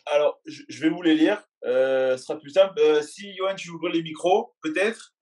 [0.04, 1.42] Alors, je vais vous les lire.
[1.64, 2.78] Euh, ce sera plus simple.
[2.80, 5.14] Euh, si, Johan, tu ouvres les micros, peut-être.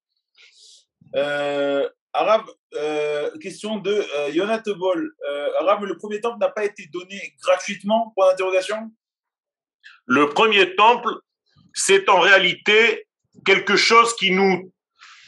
[1.15, 5.15] Euh, Arabe, euh, question de Yonat Bol.
[5.61, 8.13] Arabe, le premier temple n'a pas été donné gratuitement?
[8.17, 8.91] Pour l'interrogation
[10.07, 11.15] Le premier temple,
[11.73, 13.07] c'est en réalité
[13.45, 14.73] quelque chose qui nous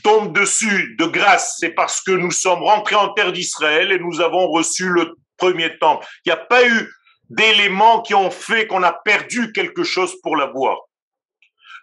[0.02, 4.20] tombe dessus de grâce, c'est parce que nous sommes rentrés en terre d'Israël et nous
[4.20, 6.06] avons reçu le premier temple.
[6.24, 6.90] Il n'y a pas eu
[7.30, 10.78] d'éléments qui ont fait qu'on a perdu quelque chose pour l'avoir.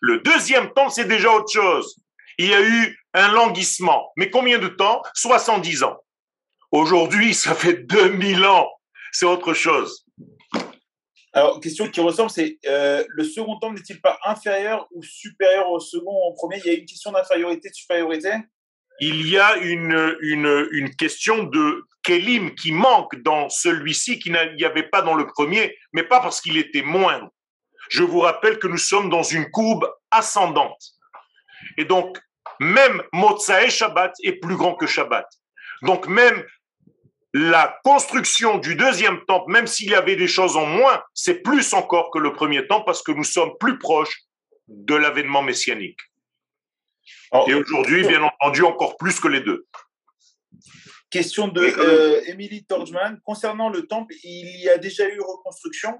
[0.01, 1.95] Le deuxième temple, c'est déjà autre chose.
[2.37, 4.11] Il y a eu un languissement.
[4.17, 5.01] Mais combien de temps?
[5.13, 5.97] 70 ans.
[6.71, 8.69] Aujourd'hui, ça fait 2000 ans.
[9.11, 10.05] C'est autre chose.
[11.33, 15.79] Alors, question qui ressemble, c'est euh, le second temple n'est-il pas inférieur ou supérieur au
[15.79, 16.57] second au premier?
[16.65, 18.33] Il y a une question d'infériorité, de supériorité?
[18.99, 24.89] Il y a une, une, question de Kélim qui manque dans celui-ci, qui n'y avait
[24.89, 27.29] pas dans le premier, mais pas parce qu'il était moindre.
[27.89, 30.81] Je vous rappelle que nous sommes dans une courbe ascendante.
[31.77, 32.19] Et donc,
[32.59, 35.25] même Motsae Shabbat est plus grand que Shabbat.
[35.81, 36.43] Donc, même
[37.33, 41.73] la construction du deuxième temple, même s'il y avait des choses en moins, c'est plus
[41.73, 44.23] encore que le premier temple parce que nous sommes plus proches
[44.67, 45.99] de l'avènement messianique.
[47.47, 49.65] Et aujourd'hui, bien entendu, encore plus que les deux.
[51.09, 53.19] Question de euh, Emily Torgman.
[53.23, 55.97] Concernant le temple, il y a déjà eu reconstruction?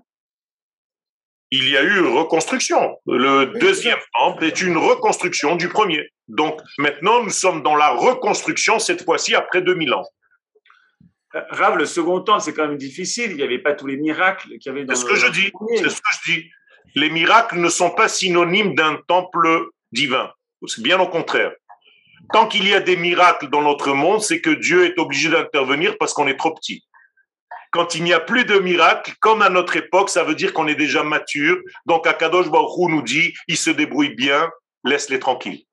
[1.51, 2.97] Il y a eu reconstruction.
[3.05, 6.09] Le deuxième temple est une reconstruction du premier.
[6.29, 10.07] Donc maintenant, nous sommes dans la reconstruction, cette fois-ci après 2000 ans.
[11.33, 13.31] Rav, le second temps, c'est quand même difficile.
[13.31, 15.27] Il n'y avait pas tous les miracles qu'il y avait dans C'est ce que je
[15.27, 15.51] dis.
[15.77, 16.51] C'est ce que je dis.
[16.95, 20.31] Les miracles ne sont pas synonymes d'un temple divin.
[20.67, 21.51] C'est bien au contraire.
[22.33, 25.97] Tant qu'il y a des miracles dans notre monde, c'est que Dieu est obligé d'intervenir
[25.97, 26.83] parce qu'on est trop petit.
[27.71, 30.67] Quand il n'y a plus de miracles, comme à notre époque, ça veut dire qu'on
[30.67, 31.57] est déjà mature.
[31.85, 34.49] Donc Akadosh Baruch nous dit, ils se débrouillent bien,
[34.83, 35.63] laisse-les tranquilles.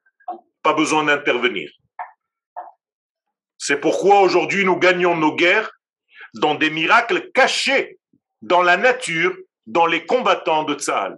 [0.63, 1.69] Pas besoin d'intervenir.
[3.68, 5.72] C'est pourquoi aujourd'hui nous gagnons nos guerres
[6.34, 8.00] dans des miracles cachés
[8.42, 9.36] dans la nature,
[9.66, 11.18] dans les combattants de Tzahal.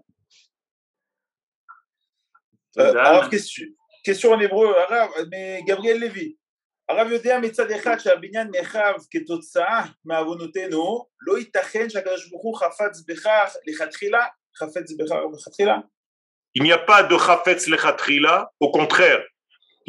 [2.78, 3.66] Euh, alors, question,
[4.04, 6.36] question, en hébreu, arabe, mais Gabriel Lévy.
[6.90, 13.56] הרב יודע מצד אחד שהבניין נחרב כתוצאה מעוונותינו, לא ייתכן שהקדוש ברוך הוא חפץ בכך
[13.68, 14.26] לכתחילה,
[14.58, 15.78] חפץ בכך לכתחילה?
[16.58, 19.22] Il n'y a pas de chafetz lechatchila, au contraire,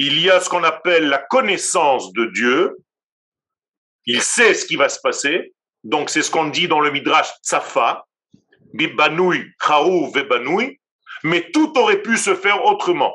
[0.01, 2.77] il y a ce qu'on appelle la connaissance de Dieu.
[4.07, 5.53] Il sait ce qui va se passer.
[5.83, 8.05] Donc, c'est ce qu'on dit dans le Midrash Tsafa,
[8.73, 10.79] Bibanoui, Chaou, Vebanoui.
[11.23, 13.13] Mais tout aurait pu se faire autrement.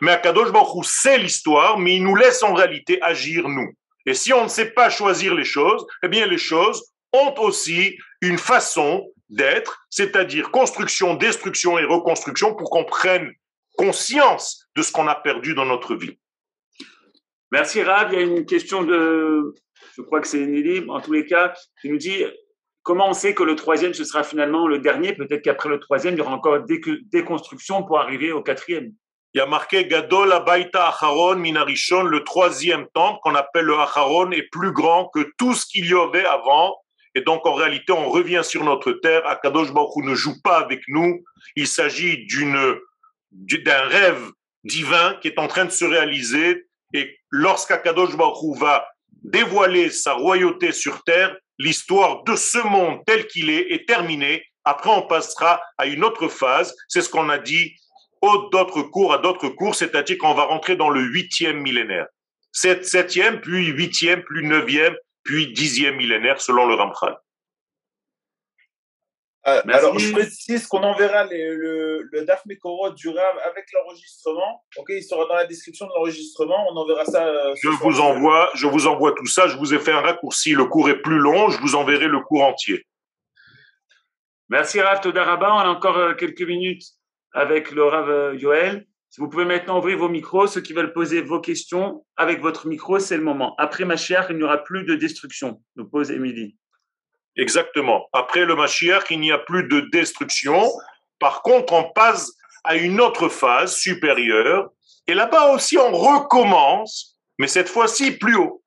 [0.00, 3.70] Mais Akadosh Baruch sait l'histoire, mais il nous laisse en réalité agir nous.
[4.06, 7.98] Et si on ne sait pas choisir les choses, eh bien, les choses ont aussi
[8.22, 13.32] une façon d'être, c'est-à-dire construction, destruction et reconstruction pour qu'on prenne
[13.76, 16.18] conscience de ce qu'on a perdu dans notre vie.
[17.52, 18.08] Merci Rav.
[18.12, 19.54] Il y a une question de,
[19.94, 22.24] je crois que c'est Nelly, en tous les cas, qui nous dit
[22.82, 25.12] comment on sait que le troisième, ce sera finalement le dernier?
[25.12, 28.92] Peut-être qu'après le troisième, il y aura encore des constructions pour arriver au quatrième.
[29.34, 34.30] Il y a marqué Gadol Abaita Acharon Minarishon, le troisième temple qu'on appelle le Acharon
[34.30, 36.76] est plus grand que tout ce qu'il y avait avant.
[37.14, 39.26] Et donc, en réalité, on revient sur notre terre.
[39.26, 41.22] Akadosh Baruch ne joue pas avec nous.
[41.54, 42.78] Il s'agit d'une
[43.30, 44.30] d'un rêve
[44.64, 46.66] divin qui est en train de se réaliser.
[46.92, 48.86] Et lorsqu'Akadosh Baruch va
[49.22, 54.44] dévoiler sa royauté sur terre, l'histoire de ce monde tel qu'il est est terminée.
[54.64, 56.74] Après, on passera à une autre phase.
[56.88, 57.74] C'est ce qu'on a dit
[58.20, 62.06] au d'autres cours, à d'autres cours, c'est-à-dire qu'on va rentrer dans le huitième millénaire.
[62.52, 67.16] septième, puis huitième, puis neuvième, puis dixième millénaire, selon le Ramchal.
[69.48, 74.64] Euh, alors, je précise qu'on enverra le, le DAF Mekoro du RAM avec l'enregistrement.
[74.76, 76.64] Ok, il sera dans la description de l'enregistrement.
[76.70, 77.26] On enverra ça.
[77.26, 79.48] Euh, je vous envoie, je vous envoie tout ça.
[79.48, 80.52] Je vous ai fait un raccourci.
[80.52, 81.50] Le cours est plus long.
[81.50, 82.86] Je vous enverrai le cours entier.
[84.48, 85.52] Merci Rav Todaraba.
[85.54, 86.84] On a encore euh, quelques minutes
[87.32, 88.86] avec le Rav Yoel.
[89.10, 92.66] Si vous pouvez maintenant ouvrir vos micros, ceux qui veulent poser vos questions avec votre
[92.66, 93.54] micro, c'est le moment.
[93.58, 96.56] Après ma chère, il n'y aura plus de destruction, nous pose Émilie.
[97.36, 98.08] Exactement.
[98.12, 100.70] Après le Mashiach, il n'y a plus de destruction.
[101.18, 102.32] Par contre, on passe
[102.64, 104.70] à une autre phase supérieure.
[105.06, 108.62] Et là-bas aussi, on recommence, mais cette fois-ci plus haut.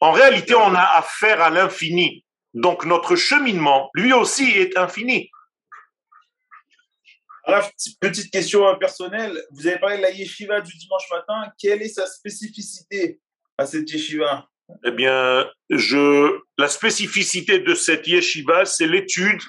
[0.00, 2.24] En réalité, on a affaire à l'infini.
[2.52, 5.30] Donc notre cheminement, lui aussi, est infini.
[7.46, 7.68] Alors,
[8.00, 9.38] petite question personnelle.
[9.50, 11.52] Vous avez parlé de la yeshiva du dimanche matin.
[11.58, 13.20] Quelle est sa spécificité
[13.58, 14.48] à cette yeshiva?
[14.84, 19.40] Eh bien, la spécificité de cette yeshiva, c'est l'étude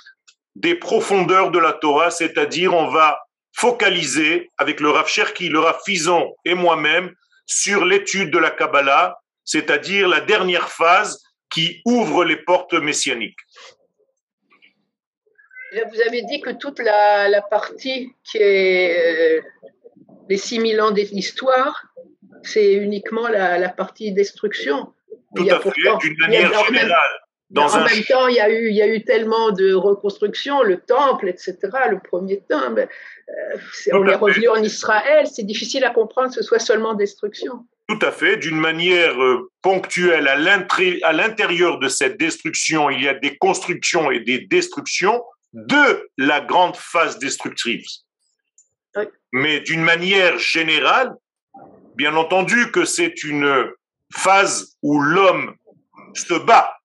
[0.55, 3.19] des profondeurs de la Torah, c'est-à-dire on va
[3.53, 7.13] focaliser avec le Rav Cherki, le Rav Fison et moi-même
[7.45, 13.39] sur l'étude de la Kabbalah, c'est-à-dire la dernière phase qui ouvre les portes messianiques.
[15.71, 19.41] Vous avez dit que toute la, partie qui est euh,
[20.29, 21.87] les 6000 ans d'histoire,
[22.43, 24.93] c'est uniquement la, la, partie destruction.
[25.35, 27.19] Tout à fait, d'une manière générale.
[27.51, 30.63] Dans en même temps, il y, a eu, il y a eu tellement de reconstructions,
[30.63, 31.57] le temple, etc.,
[31.91, 32.87] le premier temple.
[33.29, 33.57] Euh,
[33.93, 37.65] on est revenu en Israël, c'est difficile à comprendre que ce soit seulement destruction.
[37.87, 43.13] Tout à fait, d'une manière euh, ponctuelle à l'intérieur de cette destruction, il y a
[43.13, 48.05] des constructions et des destructions de la grande phase destructrice.
[49.31, 51.13] Mais d'une manière générale,
[51.95, 53.71] bien entendu que c'est une
[54.15, 55.55] phase où l'homme
[56.13, 56.77] se bat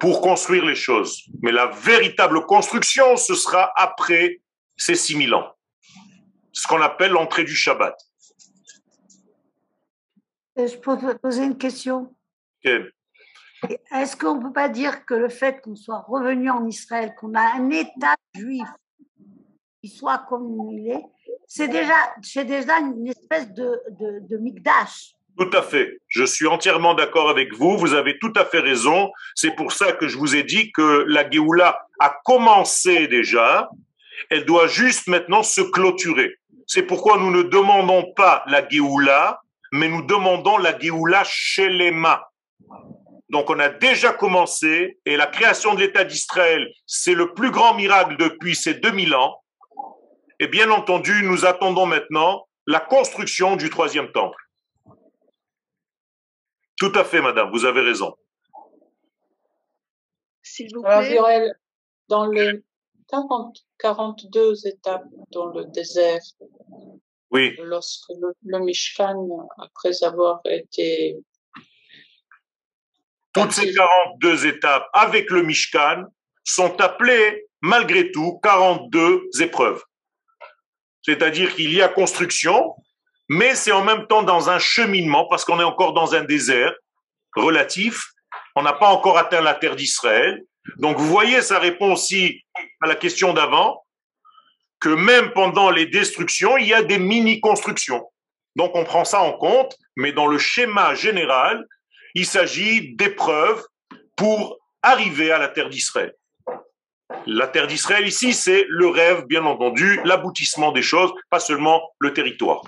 [0.00, 1.24] pour construire les choses.
[1.42, 4.40] Mais la véritable construction, ce sera après
[4.76, 5.52] ces 6000 ans.
[6.52, 7.96] Ce qu'on appelle l'entrée du Shabbat.
[10.56, 12.14] Je peux poser une question?
[12.62, 17.34] Est-ce qu'on ne peut pas dire que le fait qu'on soit revenu en Israël, qu'on
[17.34, 18.68] a un État juif
[19.80, 21.04] qui soit comme il est,
[21.46, 25.14] c'est déjà, une espèce de, de, de mikdash.
[25.38, 25.98] Tout à fait.
[26.08, 27.78] Je suis entièrement d'accord avec vous.
[27.78, 29.10] Vous avez tout à fait raison.
[29.34, 33.70] C'est pour ça que je vous ai dit que la Géoula a commencé déjà.
[34.30, 36.36] Elle doit juste maintenant se clôturer.
[36.66, 39.40] C'est pourquoi nous ne demandons pas la Géoula,
[39.72, 42.20] mais nous demandons la Géoula chez les mains.
[43.30, 47.74] Donc on a déjà commencé et la création de l'État d'Israël, c'est le plus grand
[47.74, 49.42] miracle depuis ces 2000 ans.
[50.38, 54.41] Et bien entendu, nous attendons maintenant la construction du troisième temple.
[56.82, 58.12] Tout à fait, madame, vous avez raison.
[60.42, 61.52] S'il vous plaît.
[62.08, 62.60] dans les
[63.78, 66.20] 42 étapes dans le désert,
[67.30, 67.54] oui.
[67.62, 68.10] lorsque
[68.42, 69.28] le, Mishkan,
[69.58, 71.18] après avoir été...
[73.32, 76.06] Toutes ces 42 étapes avec le Mishkan
[76.42, 79.84] sont appelées, malgré tout, 42 épreuves.
[81.02, 82.74] C'est-à-dire qu'il y a construction,
[83.32, 86.74] mais c'est en même temps dans un cheminement, parce qu'on est encore dans un désert
[87.34, 88.10] relatif,
[88.56, 90.42] on n'a pas encore atteint la terre d'Israël.
[90.76, 92.44] Donc vous voyez, ça répond aussi
[92.82, 93.86] à la question d'avant,
[94.80, 98.04] que même pendant les destructions, il y a des mini-constructions.
[98.54, 101.64] Donc on prend ça en compte, mais dans le schéma général,
[102.14, 103.64] il s'agit d'épreuves
[104.14, 106.12] pour arriver à la terre d'Israël.
[107.24, 112.12] La terre d'Israël ici, c'est le rêve, bien entendu, l'aboutissement des choses, pas seulement le
[112.12, 112.62] territoire.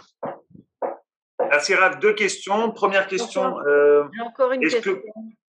[1.55, 2.00] Merci Rav.
[2.00, 2.72] Deux questions.
[2.72, 3.61] Première question.
[3.61, 5.00] Euh, encore une question.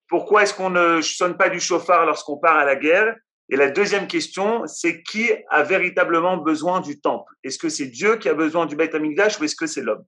[0.08, 3.16] pourquoi est-ce qu'on ne sonne pas du chauffard lorsqu'on part à la guerre?
[3.49, 7.32] Et la deuxième question, c'est qui a véritablement besoin du temple?
[7.43, 10.03] Est-ce que c'est Dieu qui a besoin du Beit Amikdash ou est-ce que c'est l'homme?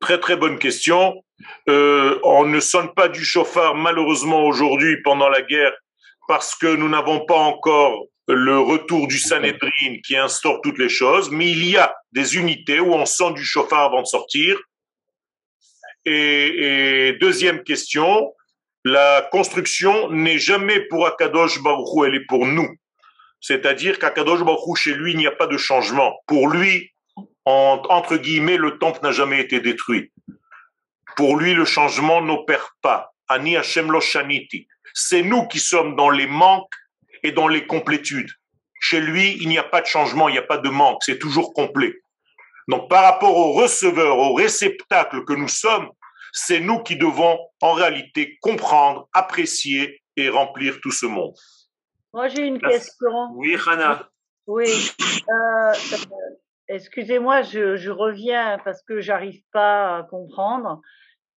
[0.00, 1.22] Très très bonne question.
[1.68, 5.72] Euh, on ne sonne pas du chauffard malheureusement aujourd'hui pendant la guerre
[6.26, 11.30] parce que nous n'avons pas encore le retour du Sanhedrin qui instaure toutes les choses,
[11.30, 14.58] mais il y a des unités où on sonne du chauffard avant de sortir.
[16.04, 18.32] Et, deuxième question,
[18.84, 22.68] la construction n'est jamais pour Akadosh Baruch elle est pour nous.
[23.40, 26.20] C'est-à-dire qu'Akadosh Baruch chez lui, il n'y a pas de changement.
[26.26, 26.92] Pour lui,
[27.44, 30.12] entre guillemets, le temple n'a jamais été détruit.
[31.16, 33.12] Pour lui, le changement n'opère pas.
[33.28, 34.66] Ani shaniti.
[34.94, 36.72] C'est nous qui sommes dans les manques
[37.22, 38.30] et dans les complétudes.
[38.80, 41.18] Chez lui, il n'y a pas de changement, il n'y a pas de manque, c'est
[41.18, 42.01] toujours complet.
[42.68, 45.88] Donc par rapport au receveur, au réceptacle que nous sommes,
[46.32, 51.34] c'est nous qui devons en réalité comprendre, apprécier et remplir tout ce monde.
[52.12, 53.30] Moi j'ai une question.
[53.34, 54.08] Oui, Hana.
[54.46, 54.66] Oui.
[55.30, 55.72] Euh,
[56.68, 60.80] excusez-moi, je, reviens parce que j'arrive pas à comprendre.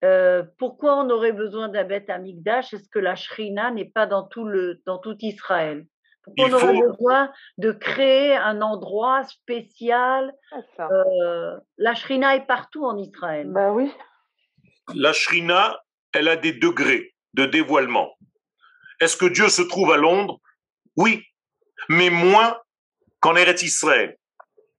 [0.04, 4.24] Euh, pourquoi on aurait besoin d'un bête amigdash Est-ce que la shrina n'est pas dans
[4.26, 5.86] tout, le, dans tout Israël?
[6.38, 10.34] On aurait besoin de créer un endroit spécial.
[10.78, 13.48] Ah, euh, la Shrina est partout en Israël.
[13.50, 13.92] Bah oui.
[14.94, 18.12] La Shrina, elle a des degrés de dévoilement.
[19.00, 20.40] Est-ce que Dieu se trouve à Londres?
[20.96, 21.24] Oui,
[21.88, 22.58] mais moins
[23.20, 24.16] qu'en Eretz Israël.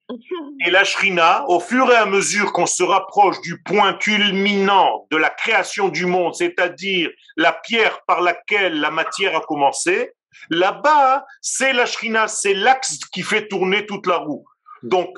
[0.66, 5.18] Et la Shrina, au fur et à mesure qu'on se rapproche du point culminant de
[5.18, 10.14] la création du monde, c'est-à-dire la pierre par laquelle la matière a commencé,
[10.50, 14.46] Là-bas, c'est la shrina, c'est l'axe qui fait tourner toute la roue.
[14.84, 15.18] Donc,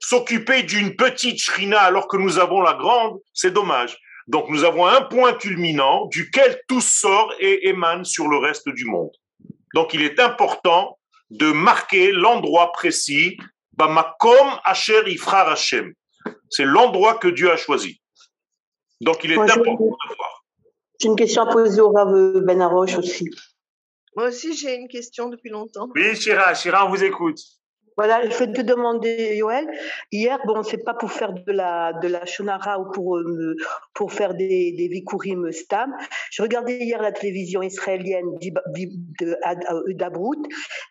[0.00, 3.98] s'occuper d'une petite shrina alors que nous avons la grande, c'est dommage.
[4.28, 8.84] Donc, nous avons un point culminant duquel tout sort et émane sur le reste du
[8.84, 9.10] monde.
[9.74, 10.98] Donc, il est important
[11.30, 13.38] de marquer l'endroit précis,
[13.72, 15.92] Bamakom Asher Ifrar Hashem.
[16.48, 18.00] C'est l'endroit que Dieu a choisi.
[19.00, 20.44] Donc, il est important de voir.
[21.00, 23.30] J'ai une question à poser au Rav Ben Aroche aussi.
[24.16, 25.88] Moi aussi, j'ai une question depuis longtemps.
[25.94, 27.38] Oui, Chira, Chira, on vous écoute.
[28.00, 29.66] Voilà, je vais te demander, Yoel.
[30.10, 33.54] Hier, bon, c'est pas pour faire de la de la shonara ou pour euh,
[33.92, 35.94] pour faire des des vikurim stam.
[36.30, 38.38] Je regardais hier la télévision israélienne
[39.98, 40.42] d'Abrout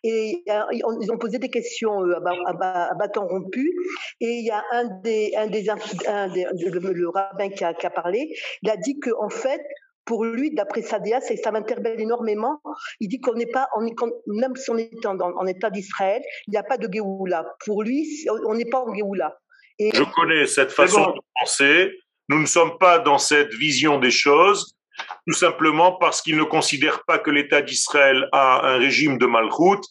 [0.03, 3.74] et euh, ils ont posé des questions euh, à, bâton rompu
[4.22, 5.67] et il y a un des un des,
[6.07, 9.61] un des le, rabbin qui a, qui a parlé, il a dit que en fait
[10.10, 12.60] pour lui, d'après Sadia, et ça m'interpelle énormément,
[12.99, 13.93] il dit qu'on n'est pas, on est,
[14.26, 17.45] même si on est en, en état d'Israël, il n'y a pas de Géoula.
[17.64, 18.07] Pour lui,
[18.47, 19.38] on n'est pas en Géoula.
[19.78, 21.95] Et Je connais cette façon de penser.
[22.28, 24.76] Nous ne sommes pas dans cette vision des choses,
[25.28, 29.86] tout simplement parce qu'il ne considère pas que l'État d'Israël a un régime de malchoute.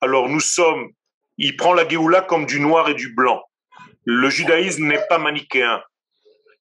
[0.00, 0.90] Alors nous sommes,
[1.36, 3.42] il prend la Géoula comme du noir et du blanc.
[4.04, 5.82] Le judaïsme n'est pas manichéen.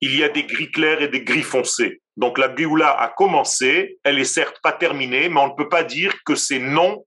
[0.01, 2.01] Il y a des gris clairs et des gris foncés.
[2.17, 5.83] Donc la Géoula a commencé, elle est certes pas terminée, mais on ne peut pas
[5.83, 7.05] dire que c'est non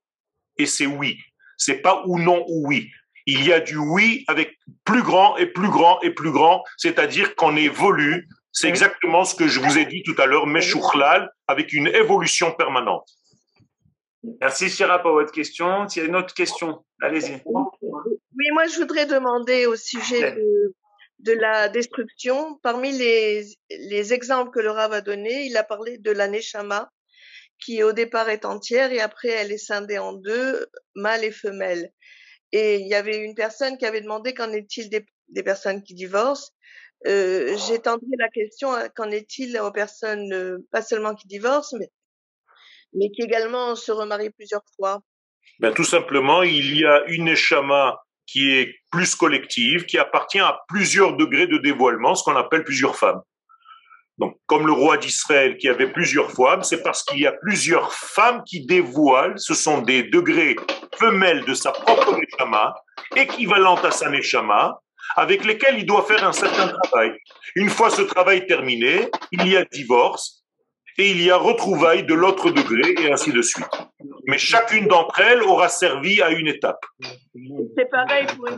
[0.56, 1.18] et c'est oui.
[1.56, 2.90] C'est pas ou non ou oui.
[3.26, 7.34] Il y a du oui avec plus grand et plus grand et plus grand, c'est-à-dire
[7.34, 8.28] qu'on évolue.
[8.52, 12.52] C'est exactement ce que je vous ai dit tout à l'heure, Meshouchlal, avec une évolution
[12.52, 13.08] permanente.
[14.40, 15.88] Merci Chira pour votre question.
[15.88, 17.42] S'il y a une autre question, allez-y.
[17.44, 20.74] Oui, moi je voudrais demander au sujet de
[21.18, 22.58] de la destruction.
[22.62, 26.90] Parmi les, les exemples que le Rav a donnés, il a parlé de la Neshama,
[27.58, 31.90] qui au départ est entière et après elle est scindée en deux, mâle et femelle.
[32.52, 35.94] Et il y avait une personne qui avait demandé qu'en est-il des, des, personnes qui
[35.94, 36.52] divorcent.
[37.06, 41.90] Euh, tendu la question, hein, qu'en est-il aux personnes, euh, pas seulement qui divorcent, mais,
[42.94, 45.00] mais qui également se remarient plusieurs fois
[45.58, 50.60] ben, Tout simplement, il y a une Neshama qui est plus collective, qui appartient à
[50.68, 53.20] plusieurs degrés de dévoilement, ce qu'on appelle plusieurs femmes.
[54.18, 57.92] Donc, comme le roi d'Israël qui avait plusieurs femmes, c'est parce qu'il y a plusieurs
[57.92, 60.56] femmes qui dévoilent, ce sont des degrés
[60.98, 62.74] femelles de sa propre neshama,
[63.14, 64.80] équivalentes à sa neshama,
[65.16, 67.12] avec lesquelles il doit faire un certain travail.
[67.54, 70.45] Une fois ce travail terminé, il y a divorce,
[70.98, 73.66] et il y a retrouvailles de l'autre degré, et ainsi de suite.
[74.26, 76.84] Mais chacune d'entre elles aura servi à une étape.
[77.76, 78.48] C'est pareil pour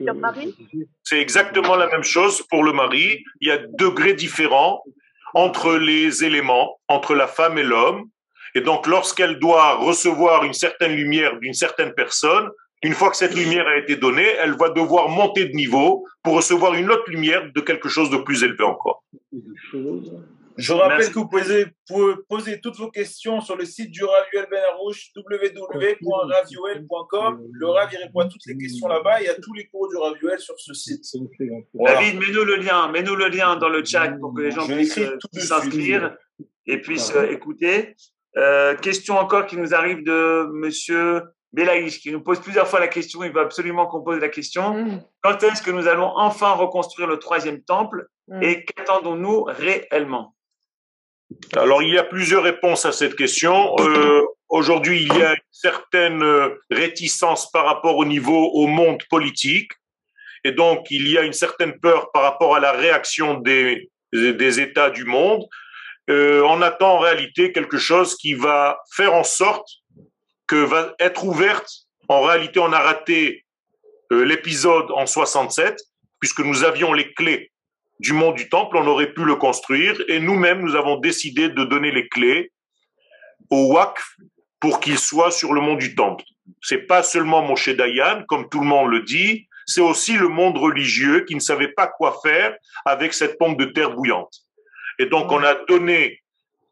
[0.00, 0.54] le mari
[1.02, 3.22] C'est exactement la même chose pour le mari.
[3.40, 4.82] Il y a degrés différents
[5.34, 8.08] entre les éléments, entre la femme et l'homme.
[8.54, 12.50] Et donc, lorsqu'elle doit recevoir une certaine lumière d'une certaine personne,
[12.82, 16.34] une fois que cette lumière a été donnée, elle va devoir monter de niveau pour
[16.34, 19.04] recevoir une autre lumière de quelque chose de plus élevé encore.
[20.56, 21.66] Je rappelle que vous pouvez,
[22.28, 27.42] poser toutes vos questions sur le site du Raviol Benarouche, www.raviol.com.
[27.52, 29.20] Le Rav répond à toutes les questions là-bas.
[29.20, 31.04] Il y a tous les cours du Raviol sur ce site.
[31.74, 34.98] David, mets-nous le lien, mets-nous le lien dans le chat pour que les gens puissent
[34.98, 36.16] euh, s'inscrire
[36.66, 37.96] et puissent euh, écouter.
[38.36, 41.22] Euh, question encore qui nous arrive de Monsieur
[41.52, 43.22] Belaïch, qui nous pose plusieurs fois la question.
[43.24, 44.74] Il veut absolument qu'on pose la question.
[44.74, 45.02] Mm.
[45.22, 48.42] Quand est-ce que nous allons enfin reconstruire le troisième temple mm.
[48.42, 50.34] et qu'attendons-nous réellement?
[51.56, 53.74] Alors, il y a plusieurs réponses à cette question.
[53.78, 59.02] Euh, Aujourd'hui, il y a une certaine euh, réticence par rapport au niveau au monde
[59.08, 59.72] politique,
[60.44, 64.60] et donc il y a une certaine peur par rapport à la réaction des, des
[64.60, 65.46] États du monde.
[66.10, 69.68] Euh, on attend en réalité quelque chose qui va faire en sorte
[70.46, 71.70] que va être ouverte.
[72.08, 73.46] En réalité, on a raté
[74.10, 75.80] l'épisode en 67
[76.20, 77.51] puisque nous avions les clés
[78.02, 81.64] du mont du temple, on aurait pu le construire et nous-mêmes, nous avons décidé de
[81.64, 82.50] donner les clés
[83.48, 84.16] au WAKF
[84.58, 86.24] pour qu'il soit sur le mont du temple.
[86.60, 90.58] C'est pas seulement Moshe Dayan, comme tout le monde le dit, c'est aussi le monde
[90.58, 94.34] religieux qui ne savait pas quoi faire avec cette pompe de terre bouillante.
[94.98, 96.20] Et donc, on a donné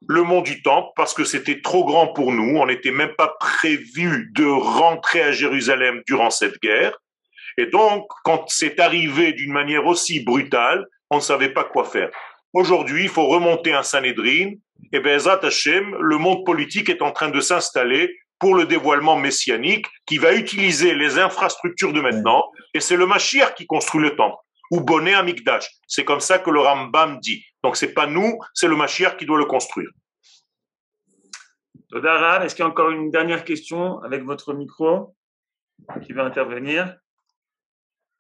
[0.09, 2.59] le mont du temple parce que c'était trop grand pour nous.
[2.59, 6.99] On n'était même pas prévu de rentrer à Jérusalem durant cette guerre.
[7.57, 12.11] Et donc, quand c'est arrivé d'une manière aussi brutale, on ne savait pas quoi faire.
[12.53, 14.53] Aujourd'hui, il faut remonter un Sanhedrin,
[14.93, 19.87] et Bezat Hashem, le monde politique est en train de s'installer pour le dévoilement messianique
[20.07, 24.37] qui va utiliser les infrastructures de maintenant, et c'est le Mashiach qui construit le temple,
[24.71, 25.69] ou Boné Amikdash.
[25.87, 27.45] C'est comme ça que le Rambam dit.
[27.63, 29.91] Donc c'est pas nous, c'est le Mashiach qui doit le construire.
[31.91, 35.15] Todara, est-ce qu'il y a encore une dernière question avec votre micro
[36.03, 36.97] qui va intervenir?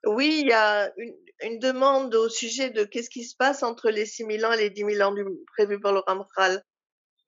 [0.05, 3.91] Oui, il y a une, une demande au sujet de qu'est-ce qui se passe entre
[3.91, 5.14] les 6 000 ans et les 10 000 ans
[5.57, 6.62] prévus par le Ramchal.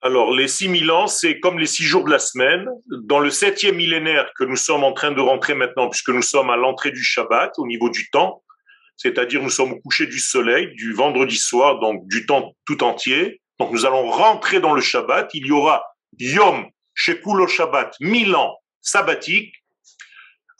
[0.04, 2.68] Alors, les 6 000 ans, c'est comme les 6 jours de la semaine.
[3.04, 6.50] Dans le septième millénaire que nous sommes en train de rentrer maintenant, puisque nous sommes
[6.50, 8.42] à l'entrée du Shabbat, au niveau du temps,
[8.96, 13.40] c'est-à-dire nous sommes au coucher du soleil, du vendredi soir, donc du temps tout entier.
[13.60, 15.30] Donc, nous allons rentrer dans le Shabbat.
[15.34, 15.84] Il y aura
[16.18, 19.54] Yom Shekulo Shabbat, 1000 ans sabbatiques,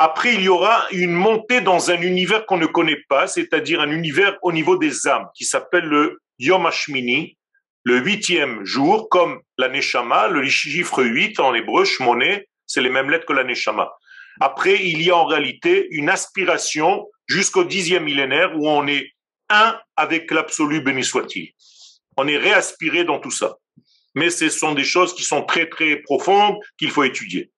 [0.05, 3.93] Après, il y aura une montée dans un univers qu'on ne connaît pas, c'est-à-dire un
[3.93, 7.39] univers au niveau des âmes, qui s'appelle le Yom Hashmini,
[7.85, 13.11] le huitième jour, comme la Neshama, le chiffre 8 en hébreu, Shmoné, c'est les mêmes
[13.11, 13.93] lettres que la Neshama.
[14.41, 19.13] Après, il y a en réalité une aspiration jusqu'au dixième millénaire où on est
[19.51, 21.53] un avec l'absolu, béni soit-il.
[22.17, 23.55] On est réaspiré dans tout ça.
[24.17, 27.52] Mais ce sont des choses qui sont très très profondes qu'il faut étudier.